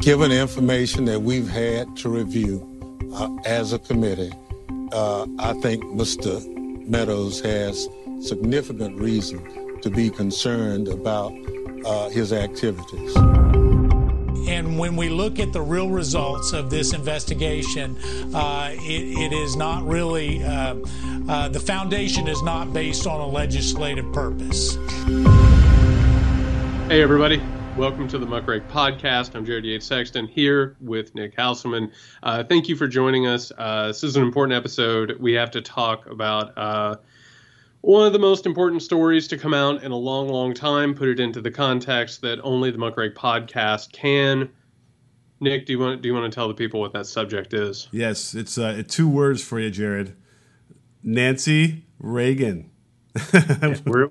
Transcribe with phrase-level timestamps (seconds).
[0.00, 2.66] given the information that we've had to review
[3.14, 4.32] uh, as a committee,
[4.92, 6.42] uh, I think Mr.
[6.88, 7.88] Meadows has
[8.22, 11.32] significant reason to be concerned about
[11.84, 13.14] uh, his activities.
[14.48, 17.96] And when we look at the real results of this investigation,
[18.34, 20.76] uh, it, it is not really, uh,
[21.28, 24.76] uh, the foundation is not based on a legislative purpose.
[26.88, 27.40] Hey, everybody.
[27.80, 29.34] Welcome to the Muckrake Podcast.
[29.34, 31.90] I'm Jared Yates Sexton here with Nick Hauselman.
[32.22, 33.50] Uh, thank you for joining us.
[33.56, 35.16] Uh, this is an important episode.
[35.18, 36.96] We have to talk about uh,
[37.80, 40.94] one of the most important stories to come out in a long, long time.
[40.94, 44.50] Put it into the context that only the Muckrake Podcast can.
[45.40, 47.88] Nick, do you want do you want to tell the people what that subject is?
[47.92, 50.14] Yes, it's uh, two words for you, Jared.
[51.02, 52.70] Nancy Reagan.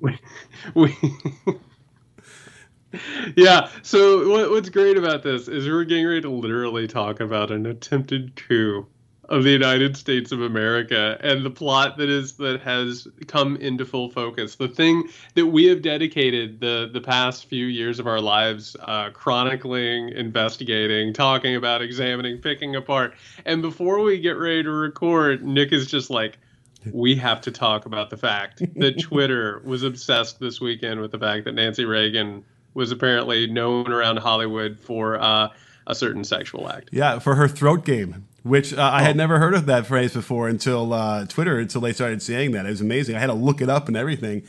[0.01, 0.17] we
[0.73, 0.97] we
[3.35, 3.69] yeah.
[3.81, 7.65] So what, what's great about this is we're getting ready to literally talk about an
[7.65, 8.87] attempted coup
[9.29, 13.85] of the United States of America and the plot that is that has come into
[13.85, 14.55] full focus.
[14.55, 19.11] The thing that we have dedicated the the past few years of our lives uh,
[19.11, 23.13] chronicling, investigating, talking about, examining, picking apart.
[23.45, 26.39] And before we get ready to record, Nick is just like
[26.91, 31.19] we have to talk about the fact that Twitter was obsessed this weekend with the
[31.19, 35.49] fact that Nancy Reagan was apparently known around Hollywood for uh,
[35.87, 36.89] a certain sexual act.
[36.91, 39.17] Yeah, for her throat game, which uh, I had oh.
[39.17, 42.65] never heard of that phrase before until uh, Twitter, until they started saying that.
[42.65, 43.15] It was amazing.
[43.15, 44.43] I had to look it up and everything.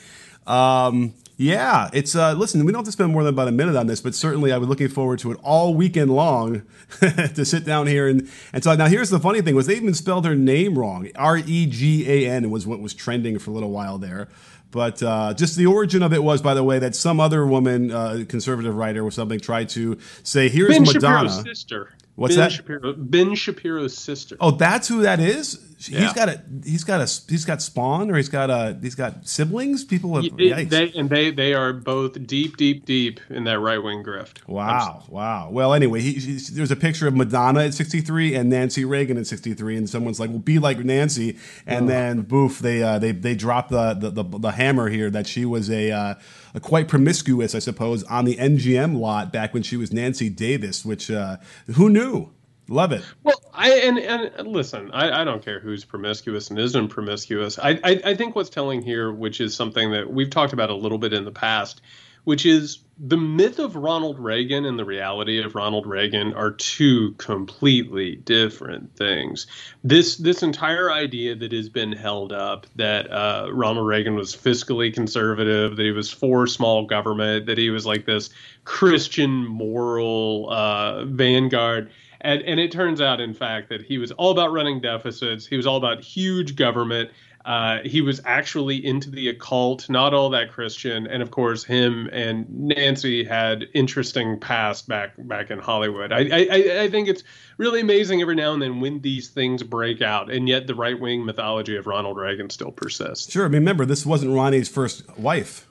[0.47, 2.67] Um, yeah, it's uh, listen.
[2.67, 4.59] We don't have to spend more than about a minute on this, but certainly I
[4.59, 6.65] was looking forward to it all weekend long
[7.01, 9.95] to sit down here and and so now here's the funny thing was they even
[9.95, 11.09] spelled her name wrong.
[11.17, 14.29] R E G A N was what was trending for a little while there.
[14.71, 17.91] But uh, just the origin of it was, by the way, that some other woman,
[17.91, 21.91] uh, conservative writer or something, tried to say, "Here's ben Madonna." Shapiro's sister.
[22.21, 22.53] What's ben that?
[22.53, 24.37] Shapiro, ben Shapiro's sister.
[24.41, 25.59] Oh, that's who that is.
[25.79, 26.43] He's got a.
[26.63, 27.11] He's got a.
[27.31, 28.79] He's got spawn, or he's got a.
[28.83, 29.85] He's got siblings.
[29.85, 30.25] People have.
[30.25, 30.69] Yikes.
[30.69, 34.47] they, and they they are both deep, deep, deep in that right wing grift.
[34.47, 35.49] Wow, wow.
[35.51, 39.27] Well, anyway, he, he, there's a picture of Madonna at 63 and Nancy Reagan at
[39.27, 43.35] 63, and someone's like, "Well, be like Nancy," and then boof, they uh, they they
[43.35, 46.19] drop the, the the the hammer here that she was a, uh, a
[46.59, 51.11] quite promiscuous, I suppose, on the MGM lot back when she was Nancy Davis, which
[51.11, 51.37] uh,
[51.75, 52.31] who knew?
[52.69, 53.03] Love it.
[53.25, 57.59] Well, I and and listen, I, I don't care who's promiscuous and isn't promiscuous.
[57.59, 60.75] I, I I think what's telling here, which is something that we've talked about a
[60.75, 61.81] little bit in the past,
[62.25, 67.13] which is the myth of Ronald Reagan and the reality of Ronald Reagan are two
[67.13, 69.47] completely different things.
[69.83, 74.93] This this entire idea that has been held up that uh, Ronald Reagan was fiscally
[74.93, 78.29] conservative, that he was for small government, that he was like this
[78.65, 81.91] Christian moral uh, vanguard
[82.23, 85.47] and, and it turns out, in fact, that he was all about running deficits.
[85.47, 87.11] He was all about huge government.
[87.45, 91.07] Uh, he was actually into the occult, not all that Christian.
[91.07, 96.13] And of course, him and Nancy had interesting past back back in Hollywood.
[96.13, 97.23] I, I, I think it's
[97.57, 100.99] really amazing every now and then when these things break out, and yet the right
[101.01, 103.33] wing mythology of Ronald Reagan still persists.
[103.33, 103.47] Sure.
[103.47, 105.67] I mean, remember, this wasn't Ronnie's first wife.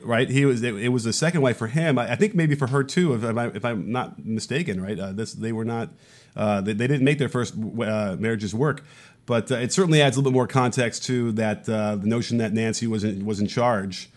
[0.00, 0.62] Right, he was.
[0.62, 1.98] It, it was the second wife for him.
[1.98, 4.80] I, I think maybe for her too, if, I, if I'm not mistaken.
[4.80, 5.90] Right, uh, this they were not.
[6.36, 8.84] Uh, they, they didn't make their first uh, marriages work,
[9.28, 11.68] but uh, it certainly adds a little bit more context to that.
[11.68, 14.08] Uh, the notion that Nancy was in, was in charge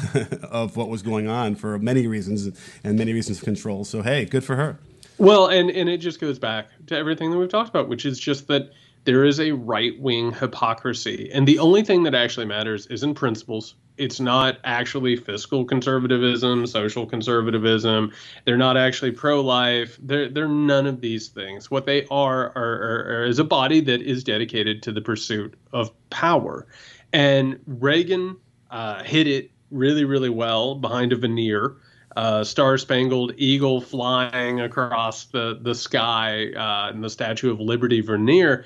[0.42, 2.48] of what was going on for many reasons
[2.82, 3.84] and many reasons of control.
[3.84, 4.78] So hey, good for her.
[5.18, 8.18] Well, and and it just goes back to everything that we've talked about, which is
[8.18, 8.72] just that
[9.04, 13.74] there is a right wing hypocrisy, and the only thing that actually matters isn't principles.
[13.96, 18.12] It's not actually fiscal conservatism, social conservatism.
[18.44, 19.98] They're not actually pro-life.
[20.02, 21.70] They're they're none of these things.
[21.70, 25.54] What they are are, are, are is a body that is dedicated to the pursuit
[25.72, 26.66] of power,
[27.12, 28.36] and Reagan
[28.70, 31.76] uh, hit it really really well behind a veneer
[32.16, 38.00] uh, Star Spangled Eagle flying across the the sky uh, in the Statue of Liberty
[38.00, 38.64] veneer.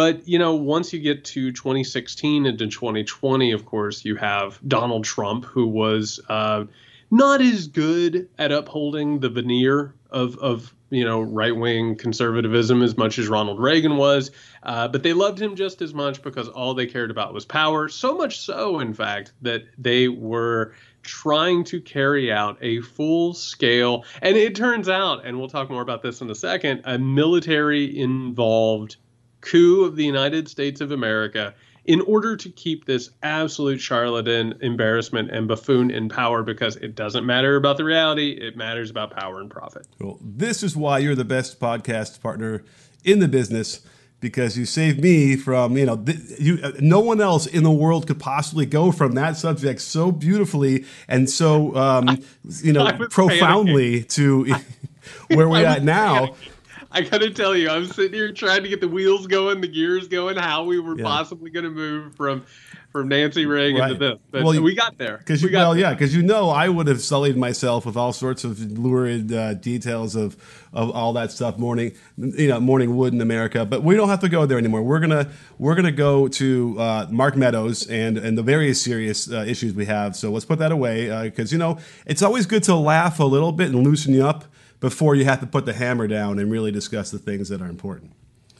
[0.00, 5.04] But you know, once you get to 2016 into 2020, of course, you have Donald
[5.04, 6.64] Trump, who was uh,
[7.10, 12.96] not as good at upholding the veneer of of you know right wing conservatism as
[12.96, 14.30] much as Ronald Reagan was,
[14.62, 17.86] uh, but they loved him just as much because all they cared about was power.
[17.90, 24.06] So much so, in fact, that they were trying to carry out a full scale,
[24.22, 27.98] and it turns out, and we'll talk more about this in a second, a military
[27.98, 28.96] involved
[29.40, 31.54] coup of the United States of America
[31.84, 37.24] in order to keep this absolute charlatan embarrassment and buffoon in power because it doesn't
[37.24, 39.86] matter about the reality, it matters about power and profit.
[39.98, 42.62] Well, this is why you're the best podcast partner
[43.04, 43.80] in the business
[44.20, 47.70] because you saved me from you know th- you uh, no one else in the
[47.70, 52.22] world could possibly go from that subject so beautifully and so um,
[52.62, 54.44] you know profoundly to
[55.28, 56.36] where we're at now panicking.
[56.92, 60.08] I gotta tell you, I'm sitting here trying to get the wheels going, the gears
[60.08, 61.04] going, how we were Yeah.
[61.04, 62.44] possibly going to move from
[62.90, 65.18] from Nancy Reagan to this, but Well, we got there.
[65.18, 65.82] Because you, well, there.
[65.82, 69.54] yeah, because you know, I would have sullied myself with all sorts of lurid uh,
[69.54, 70.36] details of
[70.72, 71.56] of all that stuff.
[71.56, 74.82] Morning, you know, morning wood in America, but we don't have to go there anymore.
[74.82, 75.28] We're gonna
[75.58, 79.84] we're gonna go to uh, Mark Meadows and and the various serious uh, issues we
[79.86, 80.16] have.
[80.16, 83.52] So let's put that away because you know it's always good to laugh a little
[83.52, 84.46] bit and loosen you up
[84.80, 87.68] before you have to put the hammer down and really discuss the things that are
[87.68, 88.12] important.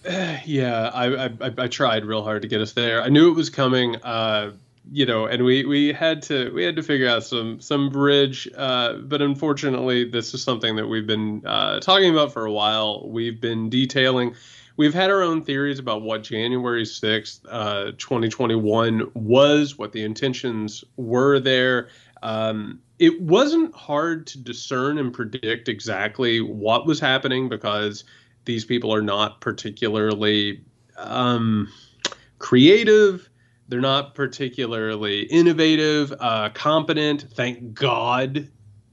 [0.46, 3.02] Yeah, I, I I- tried real hard to get us there.
[3.02, 3.96] I knew it was coming.
[3.96, 4.52] Uh,
[4.90, 8.48] you know, and we, we had to we had to figure out some some bridge.
[8.56, 13.06] Uh, but unfortunately, this is something that we've been uh, talking about for a while.
[13.08, 14.34] We've been detailing.
[14.76, 19.92] We've had our own theories about what January sixth, uh, twenty twenty one was, what
[19.92, 21.88] the intentions were there.
[22.22, 28.04] Um, it wasn't hard to discern and predict exactly what was happening because
[28.44, 30.62] these people are not particularly
[30.98, 31.68] um,
[32.38, 33.28] creative.
[33.68, 37.26] They're not particularly innovative, uh, competent.
[37.32, 38.50] Thank God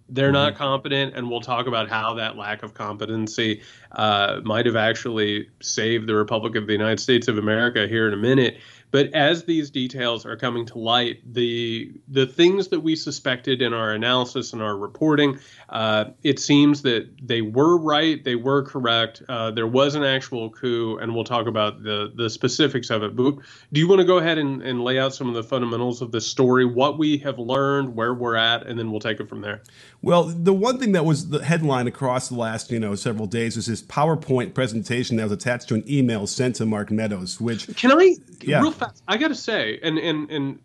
[0.10, 1.16] they're not competent.
[1.16, 6.16] And we'll talk about how that lack of competency uh, might have actually saved the
[6.16, 8.58] Republic of the United States of America here in a minute.
[8.90, 13.74] But as these details are coming to light, the the things that we suspected in
[13.74, 15.40] our analysis and our reporting,
[15.70, 19.22] uh, it seems that they were right, they were correct.
[19.28, 23.16] Uh, there was an actual coup, and we'll talk about the the specifics of it.
[23.16, 23.36] But
[23.74, 26.12] do you want to go ahead and, and lay out some of the fundamentals of
[26.12, 29.42] the story, what we have learned, where we're at, and then we'll take it from
[29.42, 29.62] there.
[30.02, 33.56] Well, the one thing that was the headline across the last, you know, several days
[33.56, 37.76] was this PowerPoint presentation that was attached to an email sent to Mark Meadows, which
[37.76, 38.62] Can I Yeah.
[38.62, 39.04] real fast?
[39.08, 40.60] I got to say, and and and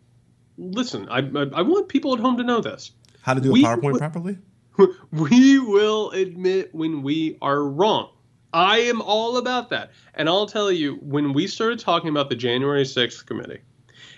[0.58, 2.92] listen, I, I I want people at home to know this.
[3.22, 4.38] how to do a We- PowerPoint properly?
[5.12, 8.10] we will admit when we are wrong.
[8.54, 9.90] I am all about that.
[10.14, 13.60] And I'll tell you, when we started talking about the January 6th committee,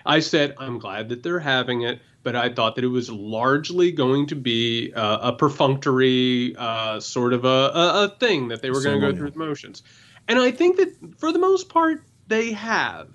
[0.06, 3.91] I said, I'm glad that they're having it, but I thought that it was largely
[3.91, 8.70] going to be uh, a perfunctory uh, sort of a, a, a thing that they
[8.70, 9.82] were going to go through the motions.
[10.29, 13.08] And I think that for the most part, they have.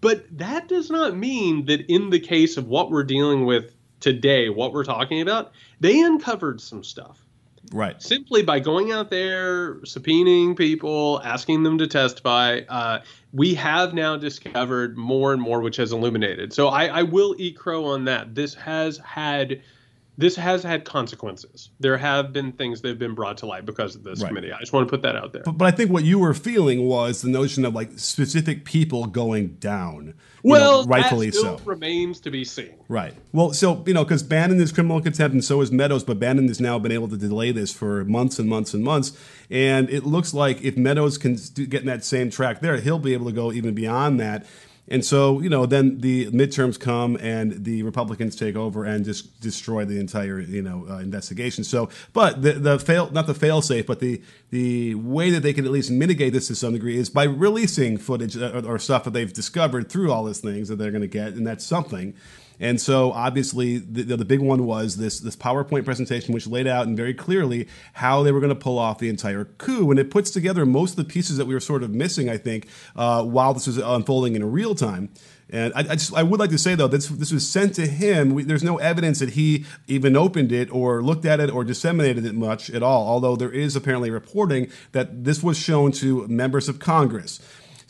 [0.00, 4.48] But that does not mean that in the case of what we're dealing with today,
[4.48, 7.24] what we're talking about, they uncovered some stuff
[7.72, 8.02] Right.
[8.02, 12.60] simply by going out there, subpoenaing people, asking them to testify.
[12.68, 13.00] Uh,
[13.32, 16.52] we have now discovered more and more, which has illuminated.
[16.52, 18.34] So I, I will eat crow on that.
[18.34, 19.62] This has had.
[20.20, 21.70] This has had consequences.
[21.80, 24.28] There have been things that have been brought to light because of this Right.
[24.28, 24.52] committee.
[24.52, 25.42] I just want to put that out there.
[25.44, 29.06] But, but I think what you were feeling was the notion of like specific people
[29.06, 30.12] going down.
[30.42, 31.58] well, know, rightfully so.
[31.64, 32.74] remains to be seen.
[32.88, 33.14] Right.
[33.32, 36.48] Well, so you know, because Bannon is criminal contempt, and so is Meadows, but Bannon
[36.48, 39.12] has now been able to delay this for months and months and months,
[39.50, 41.36] and it looks like if Meadows can
[41.68, 44.46] get in that same track there, he'll be able to go even beyond that.
[44.90, 49.40] And so, you know, then the midterms come and the Republicans take over and just
[49.40, 51.62] destroy the entire, you know, uh, investigation.
[51.62, 54.20] So, but the the fail, not the fail safe, but the
[54.50, 57.98] the way that they can at least mitigate this to some degree is by releasing
[57.98, 61.02] footage uh, or, or stuff that they've discovered through all these things that they're going
[61.02, 62.14] to get, and that's something.
[62.60, 66.86] And so, obviously, the, the, big one was this this PowerPoint presentation, which laid out
[66.86, 70.10] and very clearly how they were going to pull off the entire coup, and it
[70.10, 73.24] puts together most of the pieces that we were sort of missing, I think, uh,
[73.24, 75.08] while this was unfolding in real time.
[75.52, 77.86] And I, I just I would like to say though this this was sent to
[77.86, 78.34] him.
[78.34, 82.24] We, there's no evidence that he even opened it or looked at it or disseminated
[82.24, 83.08] it much at all.
[83.08, 87.40] Although there is apparently reporting that this was shown to members of Congress.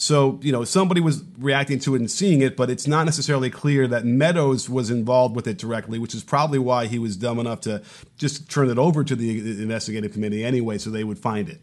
[0.00, 3.50] So, you know, somebody was reacting to it and seeing it, but it's not necessarily
[3.50, 7.38] clear that Meadows was involved with it directly, which is probably why he was dumb
[7.38, 7.82] enough to
[8.16, 11.60] just turn it over to the investigative committee anyway, so they would find it.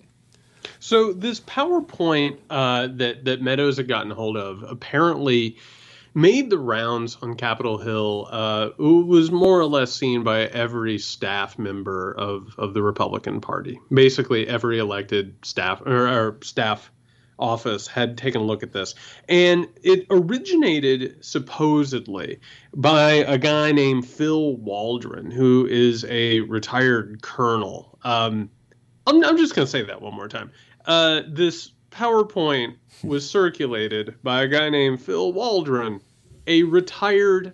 [0.80, 5.58] So this PowerPoint uh, that that Meadows had gotten hold of apparently
[6.14, 8.28] made the rounds on Capitol Hill.
[8.30, 13.42] Uh, it was more or less seen by every staff member of of the Republican
[13.42, 13.80] Party.
[13.92, 16.92] Basically, every elected staff or, or staff
[17.40, 18.96] office had taken a look at this,
[19.30, 22.40] and it originated supposedly
[22.76, 27.98] by a guy named Phil Waldron, who is a retired colonel.
[28.04, 28.50] Um,
[29.06, 30.52] I'm, I'm just going to say that one more time.
[30.86, 36.02] Uh, this PowerPoint was circulated by a guy named Phil Waldron,
[36.46, 37.54] a retired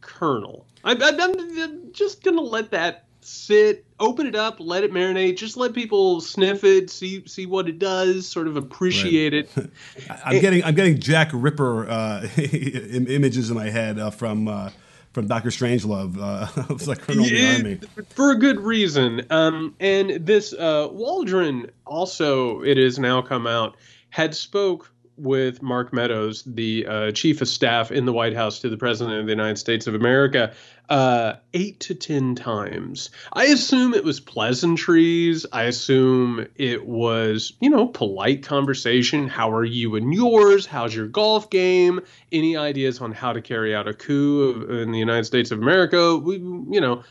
[0.00, 0.66] colonel.
[0.84, 5.72] I, am just gonna let that sit, open it up, let it marinate, just let
[5.72, 9.64] people sniff it, see see what it does, sort of appreciate right.
[9.64, 9.70] it.
[10.24, 14.48] I'm getting I'm getting Jack Ripper uh, images in my head uh, from.
[14.48, 14.70] Uh,
[15.12, 17.80] from Doctor Strangelove, uh, was like Colonel yeah, Army
[18.10, 19.24] for a good reason.
[19.30, 23.78] Um, and this uh, Waldron also, it has now come out,
[24.10, 28.68] had spoke with Mark Meadows, the uh, chief of staff in the White House to
[28.68, 30.54] the President of the United States of America,
[30.88, 33.10] uh, eight to ten times.
[33.32, 35.46] I assume it was pleasantries.
[35.52, 39.28] I assume it was, you know, polite conversation.
[39.28, 40.66] How are you and yours?
[40.66, 42.00] How's your golf game?
[42.30, 46.16] Any ideas on how to carry out a coup in the United States of America?
[46.16, 47.02] We, you know,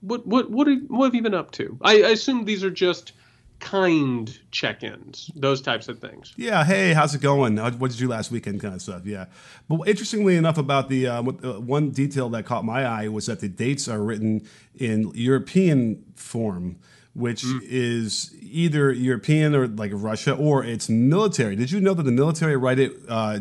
[0.00, 1.78] what what what what have you been up to?
[1.82, 3.12] I, I assume these are just
[3.58, 6.34] kind check-ins, those types of things.
[6.36, 6.64] Yeah.
[6.64, 7.56] Hey, how's it going?
[7.56, 8.60] What did you do last weekend?
[8.60, 9.06] Kind of stuff.
[9.06, 9.26] Yeah.
[9.68, 13.40] But interestingly enough, about the uh, uh, one detail that caught my eye was that
[13.40, 16.78] the dates are written in European form.
[17.14, 17.60] Which mm.
[17.62, 21.56] is either European or like Russia, or it's military.
[21.56, 23.38] Did you know that the military write it uh,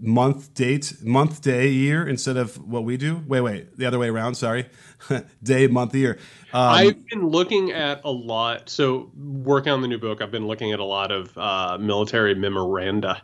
[0.00, 3.22] month, date, month, day, year instead of what we do?
[3.26, 4.34] Wait, wait, the other way around.
[4.34, 4.66] Sorry,
[5.42, 6.18] day, month, year.
[6.52, 8.68] Um, I've been looking at a lot.
[8.68, 12.34] So, working on the new book, I've been looking at a lot of uh, military
[12.34, 13.22] memoranda.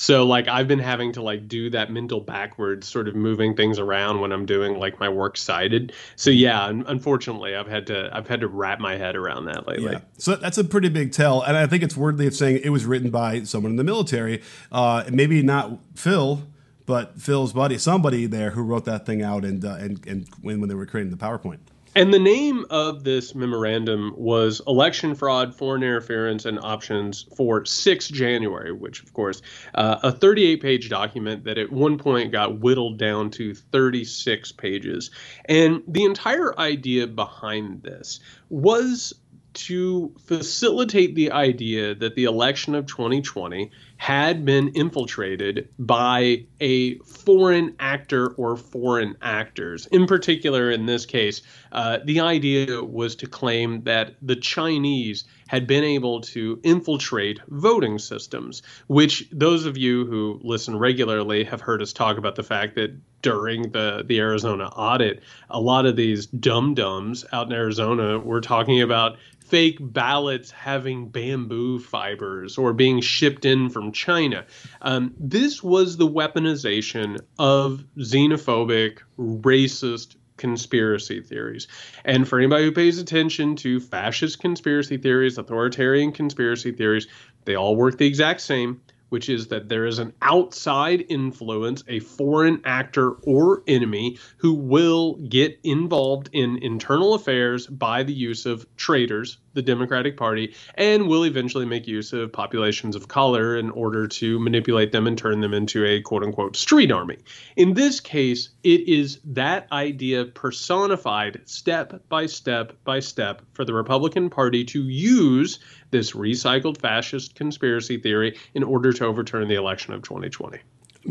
[0.00, 3.78] So, like, I've been having to like do that mental backwards, sort of moving things
[3.78, 5.92] around when I'm doing like my work cited.
[6.16, 9.92] So, yeah, unfortunately, I've had to I've had to wrap my head around that lately.
[9.92, 10.00] Yeah.
[10.16, 12.86] So that's a pretty big tell, and I think it's worthy of saying it was
[12.86, 14.40] written by someone in the military.
[14.72, 16.44] Uh, maybe not Phil
[16.86, 20.60] but Phil's buddy, somebody there who wrote that thing out and uh, and and when,
[20.60, 21.58] when they were creating the PowerPoint.
[21.96, 28.08] And the name of this memorandum was Election Fraud, Foreign Interference, and Options for 6
[28.08, 29.42] January, which, of course,
[29.74, 35.10] uh, a 38 page document that at one point got whittled down to 36 pages.
[35.46, 38.20] And the entire idea behind this
[38.50, 39.12] was
[39.52, 47.74] to facilitate the idea that the election of 2020 had been infiltrated by a foreign
[47.78, 49.86] actor or foreign actors.
[49.86, 51.42] In particular, in this case,
[51.72, 57.98] uh, the idea was to claim that the Chinese had been able to infiltrate voting
[57.98, 62.76] systems, which those of you who listen regularly have heard us talk about the fact
[62.76, 68.18] that during the, the Arizona audit, a lot of these dum dums out in Arizona
[68.18, 69.18] were talking about
[69.50, 74.46] fake ballots having bamboo fibers or being shipped in from China.
[74.80, 81.66] Um, this was the weaponization of xenophobic, racist conspiracy theories.
[82.04, 87.08] And for anybody who pays attention to fascist conspiracy theories, authoritarian conspiracy theories,
[87.44, 92.00] they all work the exact same which is that there is an outside influence, a
[92.00, 98.66] foreign actor or enemy who will get involved in internal affairs by the use of
[98.76, 104.06] traitors, the Democratic Party, and will eventually make use of populations of color in order
[104.06, 107.18] to manipulate them and turn them into a quote unquote street army.
[107.56, 113.74] In this case, it is that idea personified step by step by step for the
[113.74, 115.58] Republican Party to use
[115.90, 120.58] this recycled fascist conspiracy theory in order to overturn the election of 2020.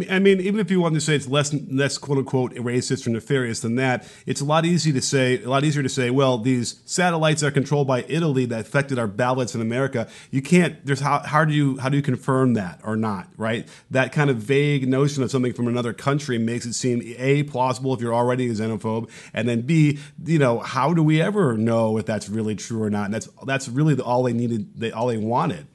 [0.10, 3.10] I mean, even if you want to say it's less, less quote unquote racist or
[3.10, 6.38] nefarious than that, it's a lot easy to say, a lot easier to say, well,
[6.38, 10.08] these satellites are controlled by Italy that affected our ballots in America.
[10.29, 10.86] You can't.
[10.86, 13.29] There's how how do you how do you confirm that or not?
[13.36, 13.67] Right?
[13.89, 17.96] That kind of vague notion of something from another country makes it seem a plausible
[17.96, 21.98] if you're already a xenophobe, and then b you know how do we ever know
[21.98, 23.05] if that's really true or not?
[23.05, 25.65] And that's that's really all they needed, they, all they wanted.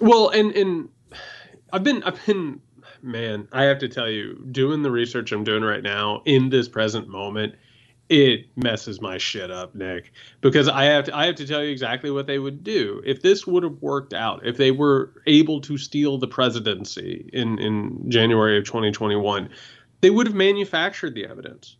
[0.00, 0.90] Well, and and
[1.72, 2.60] I've been I've been
[3.04, 6.68] man, I have to tell you, doing the research I'm doing right now in this
[6.68, 7.54] present moment,
[8.08, 10.12] it messes my shit up, Nick.
[10.40, 13.02] Because I have to I have to tell you exactly what they would do.
[13.04, 17.58] If this would have worked out, if they were able to steal the presidency in,
[17.58, 19.48] in January of 2021,
[20.00, 21.76] they would have manufactured the evidence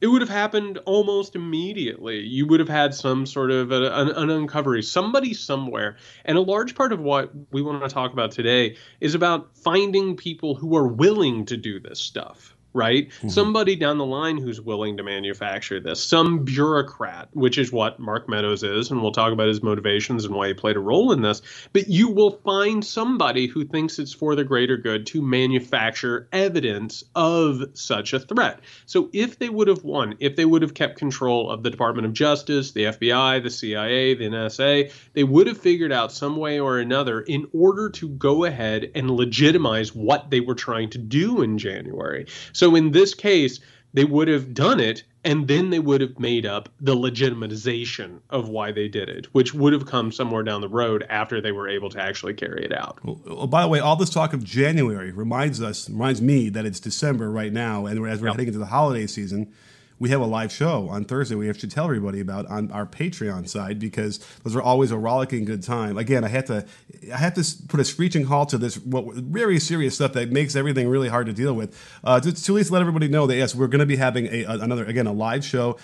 [0.00, 2.20] it would have happened almost immediately.
[2.20, 5.96] You would have had some sort of a, an, an uncovery, somebody somewhere.
[6.24, 10.16] And a large part of what we want to talk about today is about finding
[10.16, 13.08] people who are willing to do this stuff right?
[13.08, 13.28] Mm-hmm.
[13.28, 18.28] Somebody down the line who's willing to manufacture this, some bureaucrat, which is what Mark
[18.28, 21.22] Meadows is, and we'll talk about his motivations and why he played a role in
[21.22, 21.42] this.
[21.72, 27.04] But you will find somebody who thinks it's for the greater good to manufacture evidence
[27.14, 28.60] of such a threat.
[28.86, 32.06] So if they would have won, if they would have kept control of the Department
[32.06, 36.60] of Justice, the FBI, the CIA, the NSA, they would have figured out some way
[36.60, 41.42] or another in order to go ahead and legitimize what they were trying to do
[41.42, 42.26] in January.
[42.52, 43.60] So so in this case,
[43.94, 48.50] they would have done it and then they would have made up the legitimization of
[48.50, 51.66] why they did it, which would have come somewhere down the road after they were
[51.66, 53.02] able to actually carry it out.
[53.02, 56.66] Well, well, by the way, all this talk of January reminds us, reminds me that
[56.66, 58.34] it's December right now, and as we're yep.
[58.34, 59.50] heading into the holiday season,
[59.98, 61.34] we have a live show on Thursday.
[61.34, 64.98] We have to tell everybody about on our Patreon side because those are always a
[64.98, 65.98] rollicking good time.
[65.98, 66.66] Again, I have to
[67.12, 70.56] I have to put a screeching halt to this what very serious stuff that makes
[70.56, 71.78] everything really hard to deal with.
[72.04, 74.26] Uh, to, to, at least let everybody know that yes, we're going to be having
[74.26, 75.76] a, another again a live show.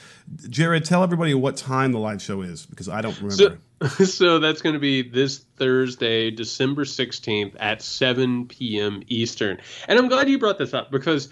[0.48, 3.34] Jared, tell everybody what time the live show is because I don't remember.
[3.34, 3.58] So,
[4.04, 9.02] so that's going to be this Thursday, December 16th at 7 p.m.
[9.08, 9.58] Eastern.
[9.88, 11.28] And I'm glad you brought this up because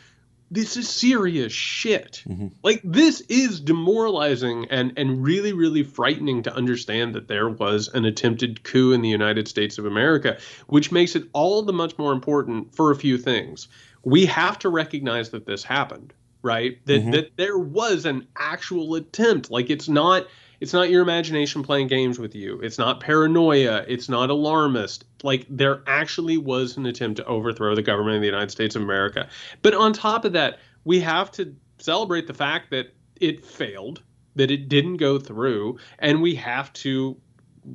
[0.53, 2.23] this is serious shit.
[2.29, 2.49] Mm-hmm.
[2.63, 8.05] Like this is demoralizing and and really really frightening to understand that there was an
[8.05, 12.13] attempted coup in the United States of America, which makes it all the much more
[12.13, 13.69] important for a few things.
[14.05, 16.85] We have to recognize that this happened, right?
[16.85, 17.11] That mm-hmm.
[17.13, 19.51] that there was an actual attempt.
[19.51, 20.27] Like it's not
[20.63, 22.61] it's not your imagination playing games with you.
[22.61, 23.85] It's not paranoia.
[23.89, 25.05] It's not alarmist.
[25.25, 28.83] Like there actually was an attempt to overthrow the government of the United States of
[28.83, 29.29] America.
[29.63, 34.03] But on top of that, we have to celebrate the fact that it failed,
[34.37, 37.17] that it didn't go through, and we have to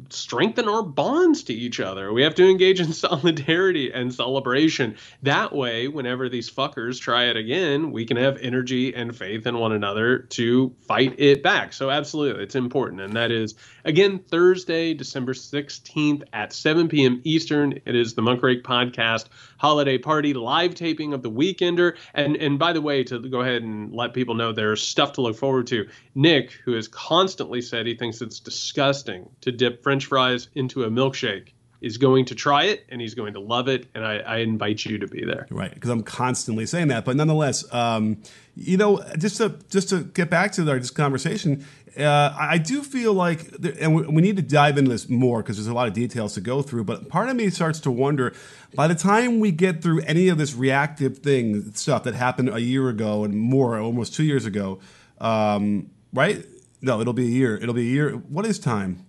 [0.10, 2.12] strengthen our bonds to each other.
[2.12, 4.98] We have to engage in solidarity and celebration.
[5.24, 9.58] That way, whenever these fuckers try it again, we can have energy and faith in
[9.58, 11.74] one another to fight it back.
[11.74, 13.01] So, absolutely, it's important.
[13.01, 17.22] And that is, again, Thursday, December 16th at 7 p.m.
[17.24, 17.79] Eastern.
[17.86, 19.25] It is the Monk Podcast
[19.58, 21.98] holiday party live taping of The Weekender.
[22.13, 25.22] And, and by the way, to go ahead and let people know there's stuff to
[25.22, 30.05] look forward to, Nick, who has constantly said he thinks it's disgusting to dip French
[30.05, 31.50] fries into a milkshake.
[31.79, 34.84] Is going to try it and he's going to love it and i, I invite
[34.84, 35.46] you to be there.
[35.51, 38.17] Right because i'm constantly saying that but nonetheless um,
[38.55, 41.63] you know just to just to get back to our this conversation
[41.96, 45.57] uh, i do feel like and we, we need to dive into this more because
[45.57, 48.34] there's a lot of details to go through but part of me starts to wonder
[48.73, 52.60] by the time we get through any of this reactive thing stuff that happened a
[52.60, 54.80] year ago and more almost two years ago
[55.19, 56.45] um, right?
[56.82, 59.06] No it'll be a year it'll be a year what is time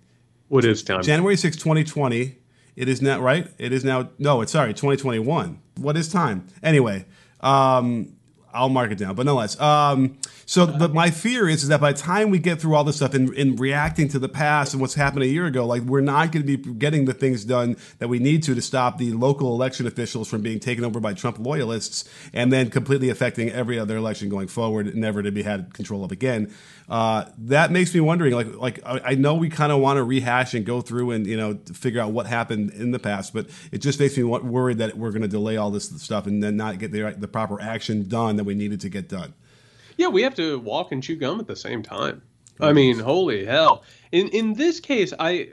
[0.49, 1.01] what is time?
[1.03, 2.35] January 6, 2020.
[2.75, 3.47] It is now, right?
[3.57, 5.59] It is now, no, it's sorry, 2021.
[5.77, 6.47] What is time?
[6.63, 7.05] Anyway,
[7.41, 8.13] um,
[8.53, 9.59] I'll mark it down, but nonetheless.
[9.59, 12.83] Um, so the, my fear is, is that by the time we get through all
[12.83, 15.83] this stuff and, and reacting to the past and what's happened a year ago, like
[15.83, 18.97] we're not going to be getting the things done that we need to to stop
[18.97, 23.51] the local election officials from being taken over by Trump loyalists and then completely affecting
[23.51, 26.51] every other election going forward, never to be had control of again.
[26.89, 28.33] Uh, that makes me wondering.
[28.33, 31.37] Like, like I know we kind of want to rehash and go through and you
[31.37, 34.97] know figure out what happened in the past, but it just makes me worried that
[34.97, 38.07] we're going to delay all this stuff and then not get the, the proper action
[38.07, 39.33] done that we needed to get done.
[39.97, 42.21] Yeah, we have to walk and chew gum at the same time.
[42.61, 43.83] I mean, holy hell!
[44.11, 45.49] In in this case, I,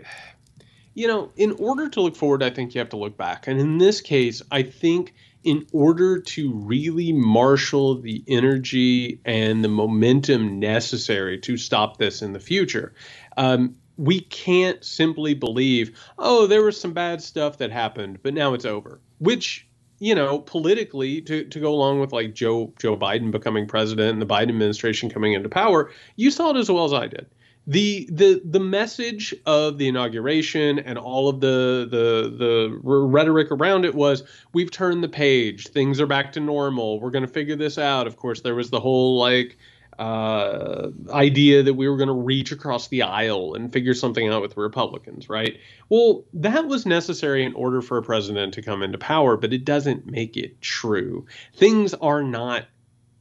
[0.94, 3.60] you know, in order to look forward, I think you have to look back, and
[3.60, 5.14] in this case, I think
[5.46, 12.32] in order to really marshal the energy and the momentum necessary to stop this in
[12.32, 12.92] the future.
[13.36, 18.54] Um, we can't simply believe, oh, there was some bad stuff that happened, but now
[18.54, 19.00] it's over.
[19.18, 19.68] Which,
[19.98, 24.22] you know, politically, to, to go along with like Joe Joe Biden becoming president and
[24.22, 27.26] the Biden administration coming into power, you saw it as well as I did.
[27.66, 33.84] The the the message of the inauguration and all of the the the rhetoric around
[33.84, 35.66] it was we've turned the page.
[35.68, 37.00] Things are back to normal.
[37.00, 38.06] We're going to figure this out.
[38.06, 39.58] Of course there was the whole like
[39.98, 44.42] uh, idea that we were going to reach across the aisle and figure something out
[44.42, 48.82] with the republicans right well that was necessary in order for a president to come
[48.82, 52.64] into power but it doesn't make it true things are not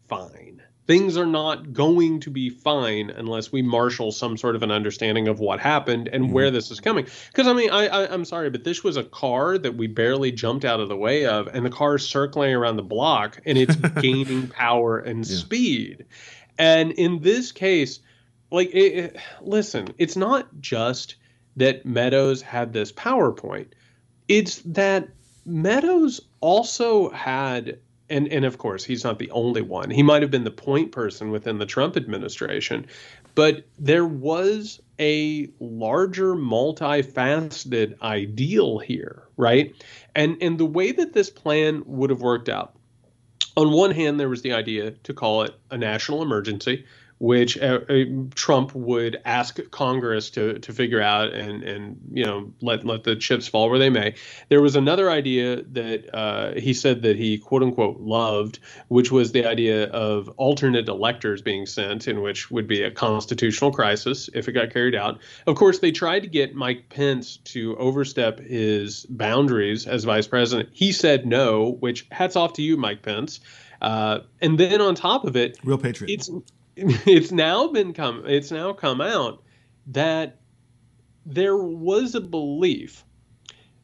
[0.08, 0.56] fine
[0.88, 5.28] things are not going to be fine unless we marshal some sort of an understanding
[5.28, 6.34] of what happened and mm-hmm.
[6.34, 7.08] where this is coming.
[7.28, 10.32] Because I mean, I, I am sorry, but this was a car that we barely
[10.32, 13.58] jumped out of the way of, and the car is circling around the block and
[13.58, 15.38] it's gaining power and yeah.
[15.38, 16.06] speed.
[16.58, 18.00] And in this case,
[18.52, 21.16] like, it, it, listen, it's not just
[21.58, 23.68] that Meadows had this PowerPoint;
[24.28, 25.10] it's that
[25.46, 29.90] Meadows also had and and of course he's not the only one.
[29.90, 32.88] He might have been the point person within the Trump administration,
[33.34, 39.74] but there was a larger multifaceted ideal here, right?
[40.14, 42.75] And and the way that this plan would have worked out.
[43.58, 46.86] On one hand, there was the idea to call it a national emergency,
[47.18, 52.52] which uh, uh, Trump would ask Congress to to figure out and and you know
[52.62, 54.16] let let the chips fall where they may.
[54.50, 59.32] There was another idea that uh, he said that he quote unquote loved, which was
[59.32, 64.50] the idea of alternate electors being sent, in which would be a constitutional crisis if
[64.50, 65.20] it got carried out.
[65.48, 70.70] Of course, they tried to get Mike Pence to overstep his boundaries as vice president.
[70.74, 73.40] He said no, which hats off to you, Mike Pence.
[73.82, 76.12] Uh, and then on top of it, real patriot.
[76.12, 76.30] It's
[77.06, 79.42] it's now been come it's now come out
[79.88, 80.42] that
[81.26, 83.06] there was a belief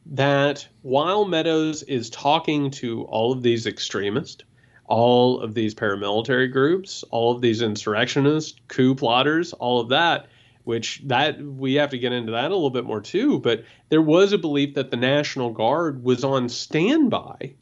[0.04, 4.44] that while Meadows is talking to all of these extremists,
[4.86, 10.26] all of these paramilitary groups, all of these insurrectionists, coup plotters, all of that,
[10.64, 14.02] which that we have to get into that a little bit more too, but there
[14.02, 17.54] was a belief that the National Guard was on standby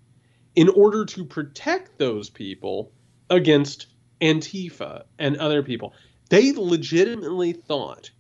[0.56, 2.90] in order to protect those people
[3.28, 3.86] against
[4.20, 5.94] Antifa and other people.
[6.28, 8.10] They legitimately thought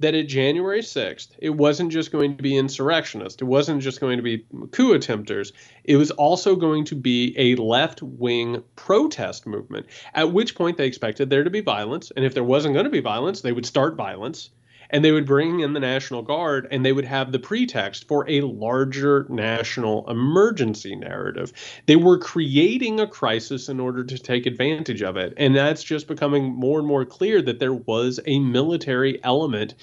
[0.00, 4.16] that at January 6th, it wasn't just going to be insurrectionists, it wasn't just going
[4.16, 4.38] to be
[4.70, 5.52] coup attempters,
[5.84, 10.86] it was also going to be a left wing protest movement, at which point they
[10.86, 12.10] expected there to be violence.
[12.16, 14.50] And if there wasn't going to be violence, they would start violence
[14.90, 18.28] and they would bring in the National Guard and they would have the pretext for
[18.28, 21.52] a larger national emergency narrative.
[21.86, 25.34] They were creating a crisis in order to take advantage of it.
[25.36, 29.74] And that's just becoming more and more clear that there was a military element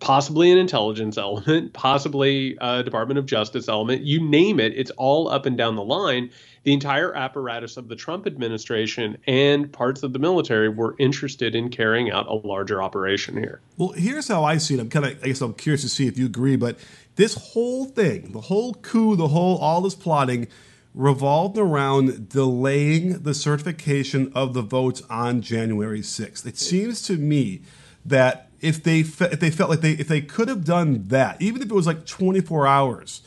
[0.00, 5.28] possibly an intelligence element, possibly a Department of Justice element, you name it, it's all
[5.28, 6.30] up and down the line.
[6.64, 11.68] The entire apparatus of the Trump administration and parts of the military were interested in
[11.68, 13.60] carrying out a larger operation here.
[13.76, 14.80] Well, here's how I see it.
[14.80, 16.78] I'm kind of, I guess I'm curious to see if you agree, but
[17.16, 20.48] this whole thing, the whole coup, the whole, all this plotting,
[20.94, 26.46] revolved around delaying the certification of the votes on January 6th.
[26.46, 27.62] It seems to me
[28.06, 31.40] that if they fe- if they felt like they if they could have done that,
[31.40, 33.20] even if it was like 24 hours,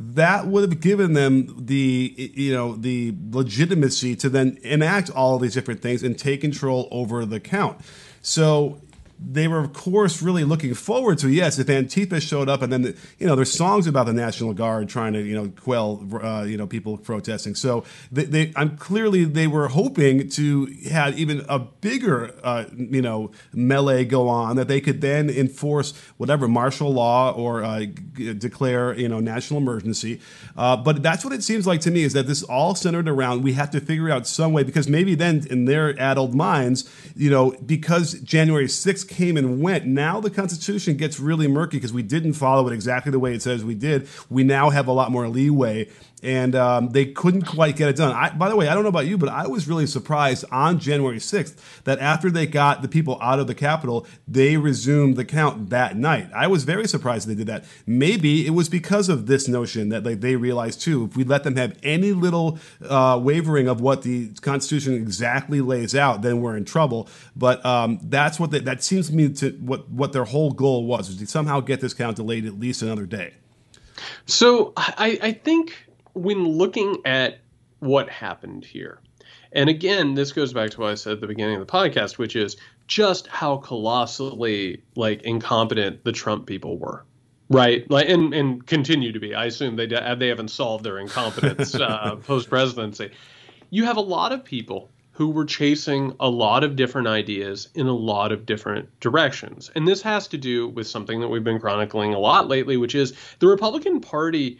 [0.00, 5.54] that would have given them the you know the legitimacy to then enact all these
[5.54, 7.80] different things and take control over the count.
[8.20, 8.80] So
[9.22, 12.82] they were, of course, really looking forward to yes, if Antifa showed up, and then
[12.82, 16.42] the, you know there's songs about the National Guard trying to you know quell uh,
[16.42, 17.54] you know people protesting.
[17.54, 23.02] So they, they, I'm clearly they were hoping to have even a bigger uh, you
[23.02, 27.80] know melee go on that they could then enforce whatever martial law or uh,
[28.14, 30.20] g- declare you know national emergency.
[30.56, 33.42] Uh, but that's what it seems like to me is that this all centered around
[33.42, 37.28] we have to figure out some way because maybe then in their addled minds, you
[37.28, 39.84] know, because January 6th came and went.
[39.84, 43.42] Now the Constitution gets really murky because we didn't follow it exactly the way it
[43.42, 44.08] says we did.
[44.30, 45.88] We now have a lot more leeway,
[46.22, 48.14] and um, they couldn't quite get it done.
[48.14, 50.78] I, by the way, I don't know about you, but I was really surprised on
[50.78, 55.24] January 6th that after they got the people out of the Capitol, they resumed the
[55.24, 56.28] count that night.
[56.34, 57.64] I was very surprised they did that.
[57.86, 61.44] Maybe it was because of this notion that like, they realized too, if we let
[61.44, 66.56] them have any little uh, wavering of what the Constitution exactly lays out, then we're
[66.56, 67.08] in trouble.
[67.34, 70.86] But um, that's what they, that seems to me to what what their whole goal
[70.86, 73.34] was, was to somehow get this count delayed at least another day.
[74.26, 77.38] So I, I think when looking at
[77.80, 79.00] what happened here,
[79.52, 82.18] and again, this goes back to what I said at the beginning of the podcast,
[82.18, 87.04] which is just how colossally like incompetent the Trump people were.
[87.48, 89.34] Right, like and and continue to be.
[89.34, 93.10] I assume they they haven't solved their incompetence uh, post presidency.
[93.70, 97.86] You have a lot of people who were chasing a lot of different ideas in
[97.86, 99.70] a lot of different directions.
[99.74, 102.94] And this has to do with something that we've been chronicling a lot lately, which
[102.94, 104.58] is the Republican Party.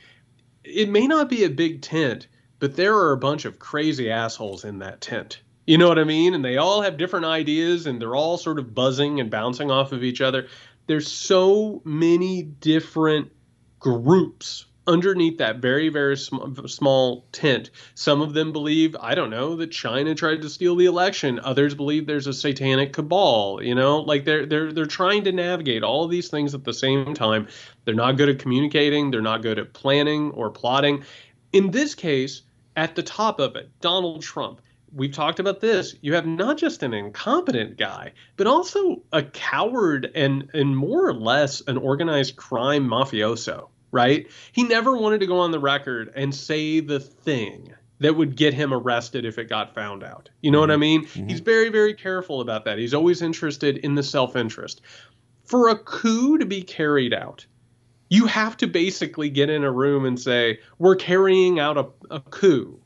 [0.64, 2.26] It may not be a big tent,
[2.58, 5.40] but there are a bunch of crazy assholes in that tent.
[5.66, 6.34] You know what I mean?
[6.34, 9.92] And they all have different ideas and they're all sort of buzzing and bouncing off
[9.92, 10.48] of each other.
[10.86, 13.30] There's so many different
[13.78, 19.56] groups underneath that very very sm- small tent some of them believe i don't know
[19.56, 21.40] that china tried to steal the election.
[21.40, 24.00] Others believe there's a satanic cabal you know?
[24.00, 27.48] Like they're they're they're trying to navigate all these things at the same time.
[27.84, 29.10] They're not good at communicating.
[29.10, 31.04] They're not good at planning or plotting.
[31.52, 32.42] In this case
[32.76, 34.60] at the top of it donald trump
[34.92, 35.94] we've talked about this.
[36.00, 41.14] You have not just an incompetent guy, but also a coward and and more or
[41.14, 44.26] less an organized crime mafioso right?
[44.52, 48.54] He never wanted to go on the record and say the thing that would get
[48.54, 50.28] him arrested if it got found out.
[50.40, 50.62] You know mm-hmm.
[50.62, 50.80] what I mm-hmm.
[50.80, 51.04] mean?
[51.06, 51.28] Mm-hmm.
[51.28, 52.78] He's very, very careful about that.
[52.78, 54.80] He's always interested in the self interest.
[55.44, 57.44] For a coup to be carried out,
[58.08, 62.20] you have to basically get in a room and say, We're carrying out a, a
[62.20, 62.80] coup.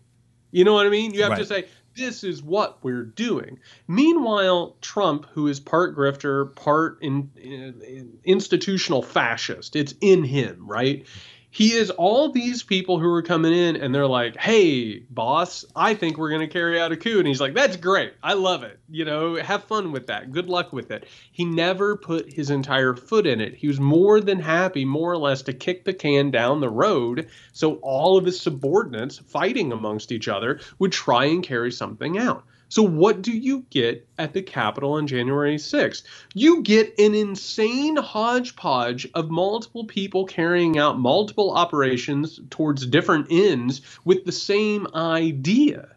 [0.51, 1.15] You know what I mean?
[1.15, 1.39] You have right.
[1.39, 3.59] to say, this is what we're doing.
[3.87, 11.07] Meanwhile, Trump, who is part grifter, part in, in, institutional fascist, it's in him, right?
[11.55, 15.95] He is all these people who are coming in and they're like, hey, boss, I
[15.95, 17.21] think we're going to carry out a coup.
[17.21, 18.15] And he's like, that's great.
[18.25, 18.81] I love it.
[18.91, 20.33] You know, have fun with that.
[20.33, 21.07] Good luck with it.
[21.31, 23.55] He never put his entire foot in it.
[23.55, 27.29] He was more than happy, more or less, to kick the can down the road
[27.53, 32.45] so all of his subordinates fighting amongst each other would try and carry something out.
[32.69, 36.03] So, what do you get at the Capitol on January 6th?
[36.35, 43.83] You get an insane hodgepodge of multiple people carrying out multiple operations towards different ends
[44.05, 45.89] with the same idea.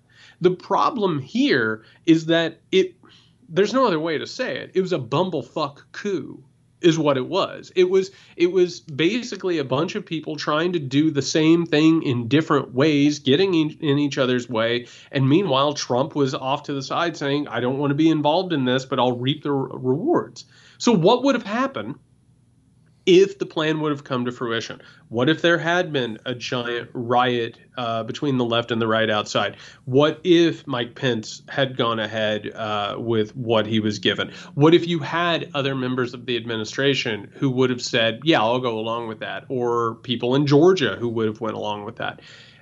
[0.42, 2.96] The problem here is that it
[3.50, 4.72] there's no other way to say it.
[4.74, 6.44] It was a bumblefuck coup
[6.82, 7.72] is what it was.
[7.76, 12.04] It was it was basically a bunch of people trying to do the same thing
[12.04, 14.88] in different ways, getting in, in, each other's way.
[15.12, 18.54] And meanwhile, Trump was off to the side saying, "I don't want to be involved
[18.54, 20.46] in this, but I'll reap the re- rewards."
[20.78, 21.96] So what would have happened
[23.08, 24.82] if the plan would have come to fruition?
[25.08, 29.10] What if there had been a giant riot uh, between the left and the right
[29.10, 29.56] outside?
[29.86, 34.32] What if Mike Pence had gone ahead uh, with what he was given?
[34.54, 38.60] What if you had other members of the administration who would have said, "Yeah, I'll
[38.60, 42.22] go along with that," or people in Georgia who would have went along with that?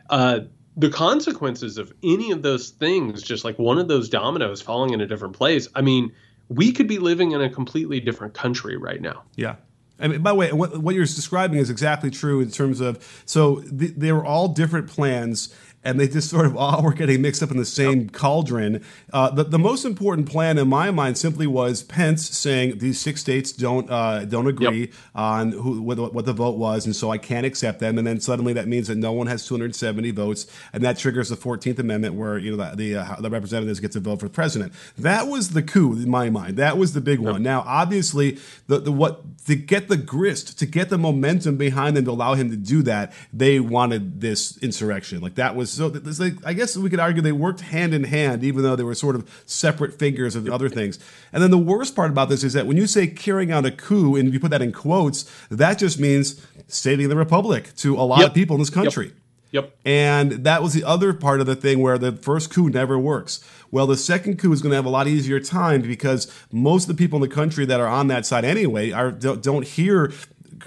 [0.10, 0.42] Uh,
[0.78, 5.02] the consequences of any of those things, just like one of those dominoes falling in
[5.02, 6.12] a different place, I mean,
[6.50, 9.24] we could be living in a completely different country right now.
[9.36, 9.56] Yeah.
[10.00, 13.24] I mean, by the way, what, what, you're describing is exactly true in terms of
[13.26, 17.22] so th- they were all different plans, and they just sort of all were getting
[17.22, 18.12] mixed up in the same yep.
[18.12, 18.84] cauldron.
[19.14, 23.22] Uh, the, the most important plan in my mind simply was Pence saying these six
[23.22, 24.90] states don't uh, don't agree yep.
[25.14, 28.00] on who what, what, the vote was, and so I can't accept them.
[28.00, 31.38] And then suddenly that means that no one has 270 votes, and that triggers the
[31.38, 34.34] 14th Amendment, where you know the the, uh, the representatives get to vote for the
[34.34, 34.74] president.
[34.98, 36.58] That was the coup in my mind.
[36.58, 37.34] That was the big yep.
[37.34, 37.44] one.
[37.44, 42.06] Now, obviously, the, the what to get the grist, to get the momentum behind them
[42.06, 45.22] to allow him to do that, they wanted this insurrection.
[45.22, 45.88] Like that was so
[46.24, 48.96] like, I guess we could argue they worked hand in hand, even though they were
[48.96, 51.00] sort of separate figures of other things.
[51.34, 53.72] And then the worst part about this is that when you say carrying out a
[53.72, 58.04] coup, and you put that in quotes, that just means saving the republic to a
[58.04, 58.30] lot yep.
[58.30, 59.08] of people in this country.
[59.08, 59.16] Yep.
[59.52, 59.78] Yep.
[59.86, 63.40] And that was the other part of the thing where the first coup never works.
[63.72, 66.98] Well, the second coup is going to have a lot easier time because most of
[66.98, 70.12] the people in the country that are on that side anyway are don't, don't hear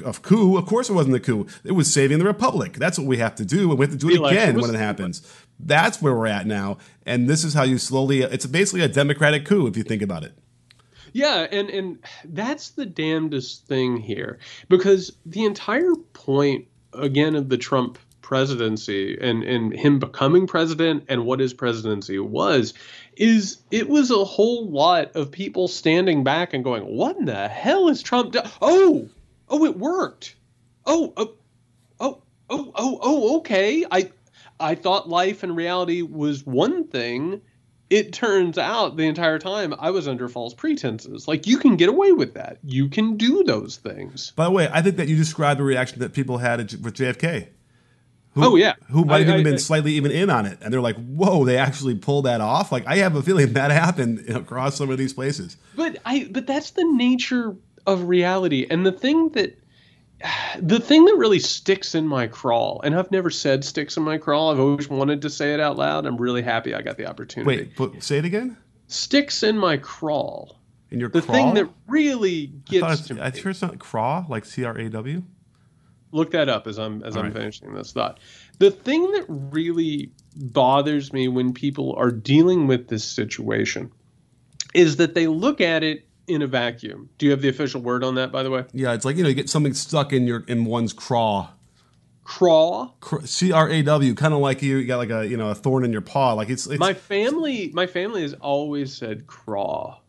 [0.05, 0.57] of coup.
[0.57, 1.47] Of course, it wasn't a coup.
[1.65, 2.75] It was saving the republic.
[2.75, 4.79] That's what we have to do, and we have to do it again when it
[4.79, 5.23] happens.
[5.61, 8.23] That's where we're at now, and this is how you slowly.
[8.23, 10.33] It's basically a democratic coup if you think about it.
[11.13, 17.57] Yeah, and and that's the damnedest thing here because the entire point again of the
[17.59, 22.75] Trump presidency and and him becoming president and what his presidency was
[23.17, 27.49] is it was a whole lot of people standing back and going, "What in the
[27.49, 29.09] hell is Trump do- Oh,
[29.51, 30.37] Oh, it worked.
[30.87, 31.35] Oh, oh,
[32.01, 33.85] oh, oh, oh, oh, okay.
[33.91, 34.11] I,
[34.61, 37.41] I thought life and reality was one thing.
[37.91, 41.27] It turns out the entire time I was under false pretenses.
[41.27, 42.59] Like you can get away with that.
[42.63, 44.33] You can do those things.
[44.37, 47.49] By the way, I think that you described the reaction that people had with JFK.
[48.35, 50.73] Who, oh yeah, who might have even been I, slightly even in on it, and
[50.73, 54.29] they're like, "Whoa, they actually pulled that off." Like I have a feeling that happened
[54.29, 55.57] across some of these places.
[55.75, 57.57] But I, but that's the nature
[57.89, 58.67] of reality.
[58.71, 59.59] And the thing that
[60.61, 64.19] the thing that really sticks in my crawl, and I've never said sticks in my
[64.19, 64.51] crawl.
[64.51, 66.07] I've always wanted to say it out loud.
[66.07, 67.65] I'm really happy I got the opportunity.
[67.65, 68.57] Wait, but say it again.
[68.89, 70.59] Sticks in my crawl.
[70.91, 71.37] In your the crawl?
[71.37, 73.21] thing that really gets to me.
[73.21, 75.23] I sure something craw like C R A W.
[76.11, 77.37] Look that up as I'm as All I'm right.
[77.37, 78.19] finishing this thought.
[78.59, 83.93] The thing that really bothers me when people are dealing with this situation
[84.75, 87.11] is that they look at it in a vacuum.
[87.19, 88.65] Do you have the official word on that, by the way?
[88.73, 91.51] Yeah, it's like you know you get something stuck in your in one's craw.
[92.29, 92.93] Craw.
[93.25, 95.85] C R A W, kind of like you, got like a you know a thorn
[95.85, 96.35] in your paw.
[96.35, 97.71] Like it's, it's my family.
[97.73, 100.01] My family has always said craw.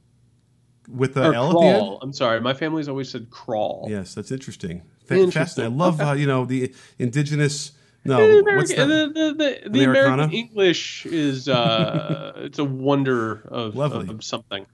[0.89, 1.63] With the L crawl.
[1.63, 1.97] at the end.
[2.01, 3.87] I'm sorry, my family's always said crawl.
[3.89, 4.81] Yes, that's interesting.
[5.09, 5.63] interesting.
[5.63, 7.71] I love how you know the indigenous.
[8.03, 13.77] No, the American, the, the, the, the American English is uh, it's a wonder of,
[13.79, 14.65] of something.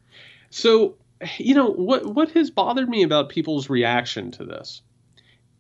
[0.50, 0.96] So
[1.38, 4.82] you know what what has bothered me about people's reaction to this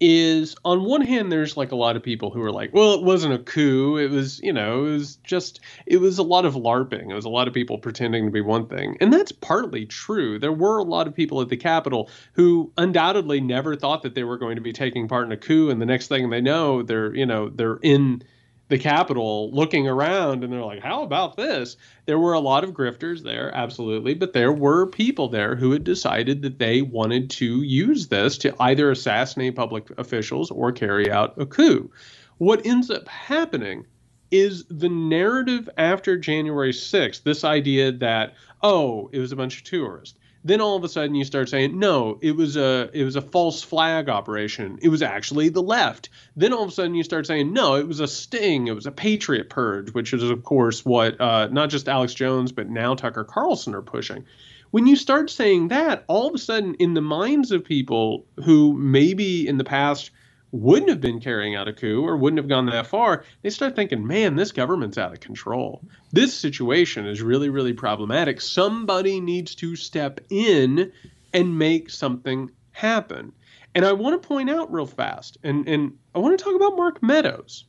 [0.01, 3.03] is on one hand there's like a lot of people who are like well it
[3.03, 3.95] wasn't a coup.
[3.97, 7.09] It was you know it was just it was a lot of larping.
[7.09, 8.97] It was a lot of people pretending to be one thing.
[8.99, 10.37] And that's partly true.
[10.37, 14.25] There were a lot of people at the capitol who undoubtedly never thought that they
[14.25, 16.83] were going to be taking part in a coup and the next thing they know
[16.83, 18.21] they're you know they're in
[18.67, 21.77] the Capitol looking around and they're like, how about this?
[22.05, 25.83] There were a lot of grifters there, absolutely, but there were people there who had
[25.83, 31.39] decided that they wanted to use this to either assassinate public officials or carry out
[31.39, 31.91] a coup.
[32.37, 33.85] What ends up happening
[34.31, 39.63] is the narrative after January 6th, this idea that, oh, it was a bunch of
[39.63, 43.15] tourists then all of a sudden you start saying no it was a it was
[43.15, 44.77] a false flag operation.
[44.81, 46.09] It was actually the left.
[46.35, 48.67] Then all of a sudden you start saying no it was a sting.
[48.67, 52.51] It was a patriot purge which is of course what uh, not just alex jones
[52.51, 54.23] but now tucker carlson are pushing.
[54.69, 58.73] When you start saying that all of a sudden in the minds of people who
[58.73, 60.11] maybe in the past
[60.55, 63.75] wouldn't have been carrying out a coup or wouldn't have gone that far, they start
[63.75, 65.83] thinking, man, this government's out of control.
[66.11, 68.39] This situation is really, really problematic.
[68.39, 70.91] Somebody needs to step in
[71.33, 73.33] and make something happen.
[73.73, 76.77] And I want to point out real fast, and, and I want to talk about
[76.77, 77.65] Mark Meadows.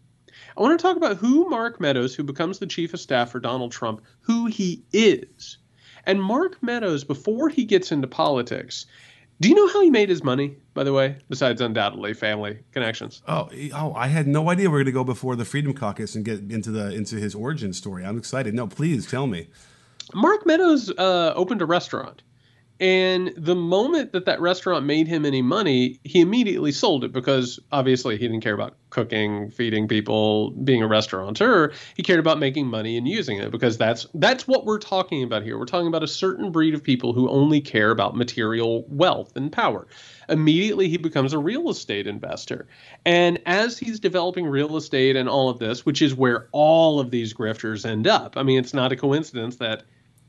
[0.56, 3.40] I want to talk about who Mark Meadows, who becomes the chief of staff for
[3.40, 5.58] Donald Trump, who he is.
[6.04, 8.86] And Mark Meadows, before he gets into politics,
[9.40, 13.22] do you know how he made his money, by the way, besides undoubtedly family connections?
[13.28, 16.14] Oh, oh, I had no idea we are going to go before the Freedom Caucus
[16.14, 18.04] and get into the into his origin story.
[18.04, 18.54] I'm excited.
[18.54, 19.48] No, please tell me.
[20.14, 22.22] Mark Meadows uh, opened a restaurant
[22.78, 27.58] and the moment that that restaurant made him any money, he immediately sold it because
[27.72, 31.72] obviously he didn't care about cooking, feeding people, being a restaurateur.
[31.96, 35.42] He cared about making money and using it because that's that's what we're talking about
[35.42, 35.58] here.
[35.58, 39.50] We're talking about a certain breed of people who only care about material wealth and
[39.50, 39.86] power.
[40.28, 42.66] Immediately he becomes a real estate investor.
[43.06, 47.10] And as he's developing real estate and all of this, which is where all of
[47.10, 48.36] these grifters end up.
[48.36, 49.84] I mean, it's not a coincidence that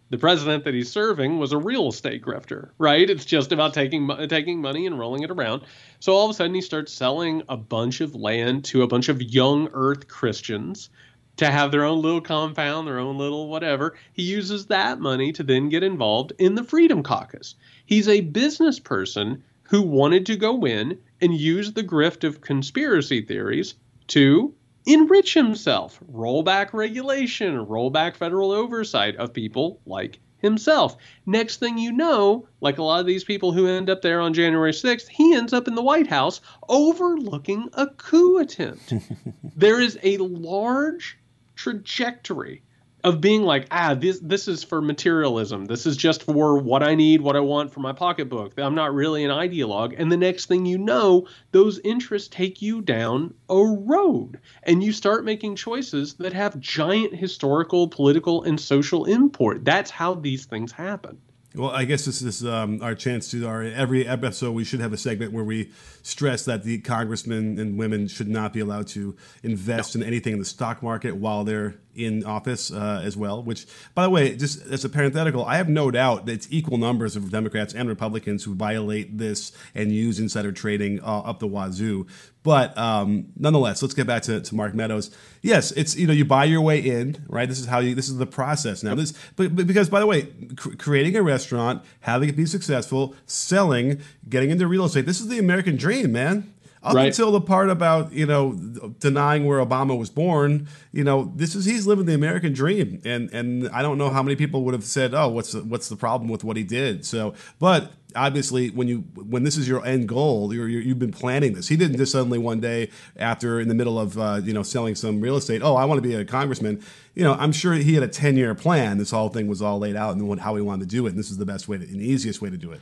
[0.10, 3.10] the president that he's serving was a real estate grifter, right?
[3.10, 5.64] It's just about taking taking money and rolling it around.
[6.00, 9.10] So all of a sudden he starts selling a bunch of land to a bunch
[9.10, 10.90] of young earth Christians
[11.38, 13.96] to have their own little compound, their own little whatever.
[14.14, 17.56] He uses that money to then get involved in the Freedom Caucus.
[17.86, 23.22] He's a business person who wanted to go in and use the grift of conspiracy
[23.22, 23.76] theories
[24.08, 24.54] to
[24.88, 30.96] enrich himself, roll back regulation, roll back federal oversight of people like himself.
[31.26, 34.34] Next thing you know, like a lot of these people who end up there on
[34.34, 38.94] January 6th, he ends up in the White House overlooking a coup attempt.
[39.56, 41.18] there is a large
[41.56, 42.64] trajectory
[43.08, 45.64] of being like, ah, this this is for materialism.
[45.64, 48.60] This is just for what I need, what I want for my pocketbook.
[48.60, 49.96] I'm not really an ideologue.
[49.98, 54.92] And the next thing you know, those interests take you down a road, and you
[54.92, 59.64] start making choices that have giant historical, political, and social import.
[59.64, 61.18] That's how these things happen.
[61.58, 64.52] Well, I guess this is um, our chance to our every episode.
[64.52, 65.72] We should have a segment where we
[66.04, 70.02] stress that the congressmen and women should not be allowed to invest no.
[70.02, 73.42] in anything in the stock market while they're in office uh, as well.
[73.44, 76.78] Which, by the way, just as a parenthetical, I have no doubt that it's equal
[76.78, 81.48] numbers of Democrats and Republicans who violate this and use insider trading uh, up the
[81.48, 82.08] wazoo.
[82.44, 85.14] But um, nonetheless, let's get back to, to Mark Meadows.
[85.42, 87.50] Yes, it's you know you buy your way in, right?
[87.50, 87.94] This is how you.
[87.94, 88.96] This is the process now.
[88.96, 93.16] This, but, but because by the way, cr- creating a restaurant, having it be successful,
[93.26, 95.06] selling, getting into real estate.
[95.06, 96.54] This is the American dream, man.
[96.88, 97.08] Up right.
[97.08, 98.54] until the part about you know
[99.00, 103.30] denying where Obama was born, you know this is he's living the American dream, and
[103.32, 105.96] and I don't know how many people would have said, oh, what's the, what's the
[105.96, 107.06] problem with what he did?
[107.06, 111.54] So, but obviously when you when this is your end goal, you have been planning
[111.54, 111.68] this.
[111.68, 114.96] He didn't just suddenly one day after in the middle of uh, you know selling
[114.96, 116.84] some real estate, oh, I want to be a congressman.
[117.16, 118.98] You know, I'm sure he had a 10 year plan.
[118.98, 121.10] This whole thing was all laid out and how he wanted to do it.
[121.10, 122.82] And this is the best way, to, and the easiest way to do it.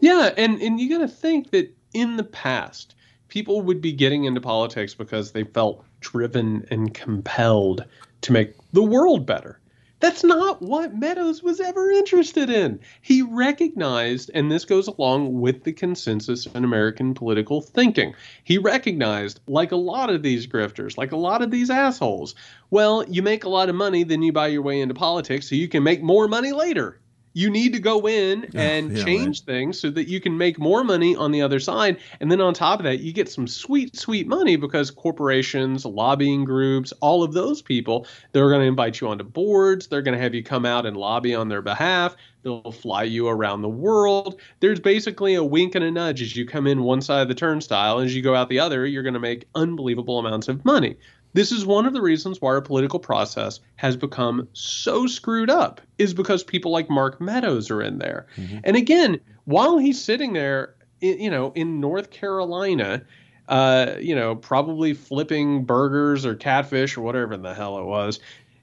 [0.00, 2.94] Yeah, and and you got to think that in the past
[3.28, 7.84] people would be getting into politics because they felt driven and compelled
[8.22, 9.60] to make the world better.
[10.00, 12.78] That's not what Meadows was ever interested in.
[13.02, 18.14] He recognized, and this goes along with the consensus in American political thinking,
[18.44, 22.36] he recognized, like a lot of these grifters, like a lot of these assholes,
[22.70, 25.56] well, you make a lot of money, then you buy your way into politics so
[25.56, 27.00] you can make more money later
[27.38, 29.46] you need to go in oh, and yeah, change right.
[29.46, 31.96] things so that you can make more money on the other side.
[32.18, 36.44] And then on top of that, you get some sweet, sweet money because corporations, lobbying
[36.44, 39.86] groups, all of those people, they're going to invite you onto boards.
[39.86, 42.16] They're going to have you come out and lobby on their behalf.
[42.42, 44.40] They'll fly you around the world.
[44.58, 47.34] There's basically a wink and a nudge as you come in one side of the
[47.36, 47.98] turnstile.
[47.98, 50.96] And as you go out the other, you're going to make unbelievable amounts of money.
[51.34, 55.80] This is one of the reasons why our political process has become so screwed up,
[55.98, 58.26] is because people like Mark Meadows are in there.
[58.36, 58.58] Mm-hmm.
[58.64, 63.02] And again, while he's sitting there, you know, in North Carolina,
[63.48, 68.20] uh, you know, probably flipping burgers or catfish or whatever the hell it was.